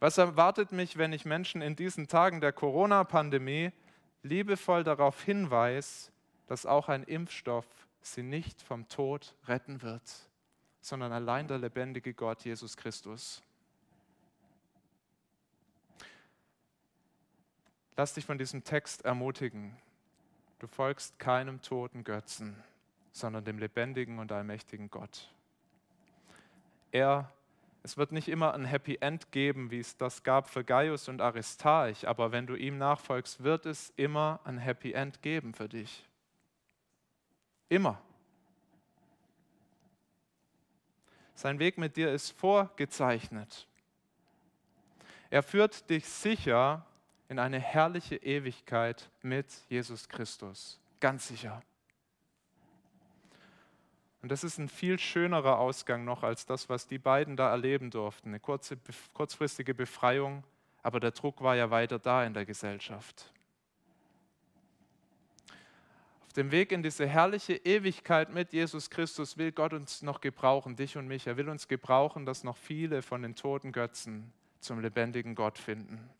Was 0.00 0.18
erwartet 0.18 0.72
mich, 0.72 0.98
wenn 0.98 1.12
ich 1.12 1.24
Menschen 1.24 1.62
in 1.62 1.76
diesen 1.76 2.08
Tagen 2.08 2.40
der 2.40 2.52
Corona-Pandemie 2.52 3.70
liebevoll 4.24 4.82
darauf 4.82 5.22
hinweise, 5.22 6.10
dass 6.46 6.66
auch 6.66 6.88
ein 6.88 7.04
Impfstoff 7.04 7.66
sie 8.02 8.22
nicht 8.22 8.62
vom 8.62 8.88
Tod 8.88 9.34
retten 9.46 9.82
wird, 9.82 10.02
sondern 10.80 11.12
allein 11.12 11.48
der 11.48 11.58
lebendige 11.58 12.14
Gott 12.14 12.44
Jesus 12.44 12.76
Christus? 12.76 13.42
Lass 17.96 18.14
dich 18.14 18.26
von 18.26 18.38
diesem 18.38 18.64
Text 18.64 19.04
ermutigen. 19.04 19.76
Du 20.58 20.66
folgst 20.66 21.18
keinem 21.18 21.62
toten 21.62 22.02
Götzen, 22.02 22.56
sondern 23.12 23.44
dem 23.44 23.58
lebendigen 23.58 24.18
und 24.18 24.32
allmächtigen 24.32 24.90
Gott. 24.90 25.30
Er, 26.90 27.32
es 27.82 27.96
wird 27.96 28.12
nicht 28.12 28.28
immer 28.28 28.54
ein 28.54 28.64
Happy 28.64 28.98
End 29.00 29.30
geben, 29.30 29.70
wie 29.70 29.78
es 29.78 29.96
das 29.96 30.22
gab 30.22 30.48
für 30.48 30.64
Gaius 30.64 31.08
und 31.08 31.20
Aristarch, 31.20 32.08
aber 32.08 32.32
wenn 32.32 32.46
du 32.46 32.56
ihm 32.56 32.78
nachfolgst, 32.78 33.44
wird 33.44 33.66
es 33.66 33.92
immer 33.96 34.40
ein 34.44 34.58
Happy 34.58 34.92
End 34.92 35.22
geben 35.22 35.54
für 35.54 35.68
dich. 35.68 36.04
Immer. 37.74 38.00
Sein 41.34 41.58
Weg 41.58 41.76
mit 41.76 41.96
dir 41.96 42.12
ist 42.12 42.30
vorgezeichnet. 42.30 43.66
Er 45.28 45.42
führt 45.42 45.90
dich 45.90 46.06
sicher 46.08 46.86
in 47.28 47.40
eine 47.40 47.58
herrliche 47.58 48.14
Ewigkeit 48.14 49.10
mit 49.22 49.48
Jesus 49.68 50.08
Christus. 50.08 50.78
Ganz 51.00 51.26
sicher. 51.26 51.64
Und 54.22 54.30
das 54.30 54.44
ist 54.44 54.58
ein 54.58 54.68
viel 54.68 54.96
schönerer 55.00 55.58
Ausgang 55.58 56.04
noch 56.04 56.22
als 56.22 56.46
das, 56.46 56.68
was 56.68 56.86
die 56.86 56.98
beiden 56.98 57.36
da 57.36 57.50
erleben 57.50 57.90
durften. 57.90 58.28
Eine 58.28 58.38
kurze, 58.38 58.78
kurzfristige 59.14 59.74
Befreiung, 59.74 60.44
aber 60.84 61.00
der 61.00 61.10
Druck 61.10 61.42
war 61.42 61.56
ja 61.56 61.72
weiter 61.72 61.98
da 61.98 62.24
in 62.24 62.34
der 62.34 62.46
Gesellschaft. 62.46 63.32
Auf 66.23 66.23
dem 66.36 66.50
Weg 66.50 66.72
in 66.72 66.82
diese 66.82 67.06
herrliche 67.06 67.54
Ewigkeit 67.54 68.30
mit 68.30 68.52
Jesus 68.52 68.90
Christus 68.90 69.38
will 69.38 69.52
Gott 69.52 69.72
uns 69.72 70.02
noch 70.02 70.20
gebrauchen, 70.20 70.74
dich 70.74 70.96
und 70.96 71.06
mich. 71.06 71.26
Er 71.26 71.36
will 71.36 71.48
uns 71.48 71.68
gebrauchen, 71.68 72.26
dass 72.26 72.42
noch 72.42 72.56
viele 72.56 73.02
von 73.02 73.22
den 73.22 73.36
toten 73.36 73.70
Götzen 73.70 74.32
zum 74.58 74.80
lebendigen 74.80 75.34
Gott 75.34 75.58
finden. 75.58 76.10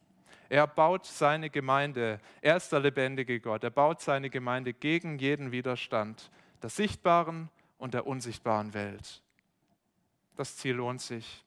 Er 0.48 0.66
baut 0.66 1.06
seine 1.06 1.50
Gemeinde, 1.50 2.20
er 2.42 2.56
ist 2.56 2.70
der 2.70 2.80
lebendige 2.80 3.40
Gott, 3.40 3.64
er 3.64 3.70
baut 3.70 4.00
seine 4.00 4.30
Gemeinde 4.30 4.72
gegen 4.72 5.18
jeden 5.18 5.50
Widerstand 5.50 6.30
der 6.62 6.70
sichtbaren 6.70 7.50
und 7.78 7.94
der 7.94 8.06
unsichtbaren 8.06 8.72
Welt. 8.72 9.22
Das 10.36 10.56
Ziel 10.56 10.76
lohnt 10.76 11.00
sich, 11.00 11.44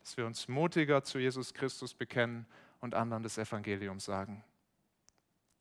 dass 0.00 0.16
wir 0.16 0.26
uns 0.26 0.48
mutiger 0.48 1.02
zu 1.04 1.18
Jesus 1.18 1.54
Christus 1.54 1.94
bekennen 1.94 2.46
und 2.80 2.94
anderen 2.94 3.22
das 3.22 3.38
Evangelium 3.38 3.98
sagen. 3.98 4.44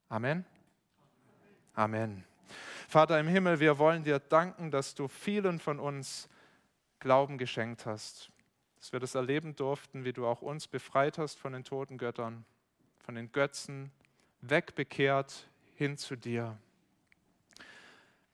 Amen. 0.10 0.46
Amen. 1.74 2.24
Vater 2.94 3.20
im 3.20 3.28
Himmel, 3.28 3.60
wir 3.60 3.80
wollen 3.80 4.04
dir 4.04 4.20
danken, 4.20 4.70
dass 4.70 4.94
du 4.94 5.08
vielen 5.08 5.60
von 5.60 5.80
uns 5.80 6.30
Glauben 7.00 7.40
geschenkt 7.40 7.88
hast, 7.88 8.32
dass 8.78 8.94
wir 8.94 9.00
das 9.00 9.16
erleben 9.16 9.56
durften, 9.56 10.06
wie 10.06 10.14
du 10.14 10.28
auch 10.28 10.44
uns 10.44 10.68
befreit 10.68 11.18
hast 11.18 11.40
von 11.40 11.54
den 11.54 11.64
toten 11.64 11.98
Göttern 11.98 12.46
von 13.00 13.16
den 13.16 13.32
Götzen, 13.32 13.92
wegbekehrt 14.42 15.50
hin 15.74 15.98
zu 15.98 16.16
dir. 16.16 16.56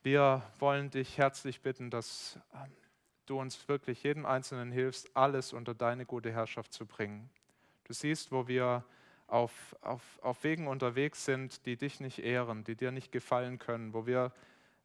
Wir 0.02 0.42
wollen 0.58 0.90
dich 0.90 1.16
herzlich 1.16 1.62
bitten, 1.62 1.88
dass 1.88 2.38
ähm, 2.52 2.70
du 3.24 3.40
uns 3.40 3.66
wirklich 3.66 4.02
jedem 4.02 4.26
Einzelnen 4.26 4.72
hilfst, 4.72 5.16
alles 5.16 5.54
unter 5.54 5.72
deine 5.72 6.04
gute 6.04 6.32
Herrschaft 6.32 6.74
zu 6.74 6.84
bringen. 6.84 7.30
Du 7.84 7.94
siehst, 7.94 8.30
wo 8.30 8.46
wir 8.46 8.84
auf, 9.26 9.74
auf, 9.80 10.02
auf 10.20 10.44
Wegen 10.44 10.68
unterwegs 10.68 11.24
sind, 11.24 11.64
die 11.64 11.78
dich 11.78 12.00
nicht 12.00 12.18
ehren, 12.18 12.62
die 12.62 12.74
dir 12.74 12.92
nicht 12.92 13.10
gefallen 13.10 13.58
können, 13.58 13.94
wo 13.94 14.04
wir 14.04 14.32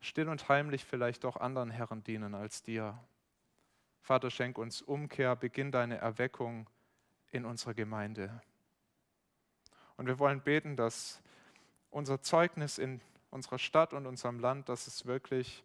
still 0.06 0.30
und 0.30 0.47
heimlich 0.49 0.86
vielleicht 0.86 1.26
auch 1.26 1.38
anderen 1.38 1.70
Herren 1.70 2.03
dienen 2.03 2.36
als 2.36 2.64
dir. 2.64 2.97
Vater, 4.01 4.30
schenk 4.30 4.58
uns 4.58 4.82
Umkehr, 4.82 5.36
beginn 5.36 5.72
deine 5.72 5.97
Erweckung 5.97 6.70
in 7.32 7.45
unserer 7.45 7.74
Gemeinde. 7.74 8.41
Und 9.97 10.08
wir 10.08 10.20
wollen 10.20 10.41
beten, 10.41 10.76
dass 10.76 11.22
unser 11.89 12.22
Zeugnis 12.22 12.78
in 12.78 13.01
unserer 13.32 13.60
Stadt 13.60 13.93
und 13.93 14.06
unserem 14.06 14.39
Land, 14.39 14.70
dass 14.70 14.88
es 14.88 15.06
wirklich 15.06 15.64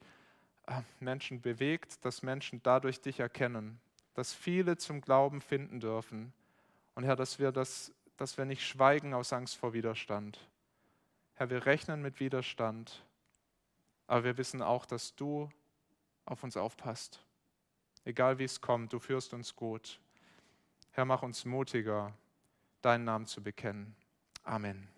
äh, 0.66 0.82
Menschen 1.00 1.40
bewegt, 1.40 2.04
dass 2.04 2.22
Menschen 2.22 2.62
dadurch 2.62 3.00
dich 3.00 3.20
erkennen, 3.20 3.80
dass 4.14 4.32
viele 4.32 4.76
zum 4.76 5.00
Glauben 5.00 5.40
finden 5.40 5.80
dürfen. 5.80 6.32
Und 6.94 7.04
Herr, 7.04 7.16
dass 7.16 7.38
wir, 7.38 7.52
das, 7.52 7.92
dass 8.16 8.38
wir 8.38 8.44
nicht 8.44 8.66
schweigen 8.66 9.14
aus 9.14 9.32
Angst 9.32 9.56
vor 9.56 9.72
Widerstand. 9.72 10.48
Herr, 11.34 11.50
wir 11.50 11.66
rechnen 11.66 12.02
mit 12.02 12.20
Widerstand, 12.20 13.04
aber 14.10 14.24
wir 14.24 14.38
wissen 14.38 14.60
auch, 14.60 14.86
dass 14.86 15.14
du 15.14 15.48
auf 16.24 16.42
uns 16.42 16.56
aufpasst. 16.56 17.24
Egal 18.04 18.40
wie 18.40 18.44
es 18.44 18.60
kommt, 18.60 18.92
du 18.92 18.98
führst 18.98 19.32
uns 19.34 19.54
gut. 19.54 20.00
Herr, 20.90 21.04
mach 21.04 21.22
uns 21.22 21.44
mutiger, 21.44 22.12
deinen 22.82 23.04
Namen 23.04 23.26
zu 23.26 23.40
bekennen. 23.40 23.94
Amen. 24.42 24.88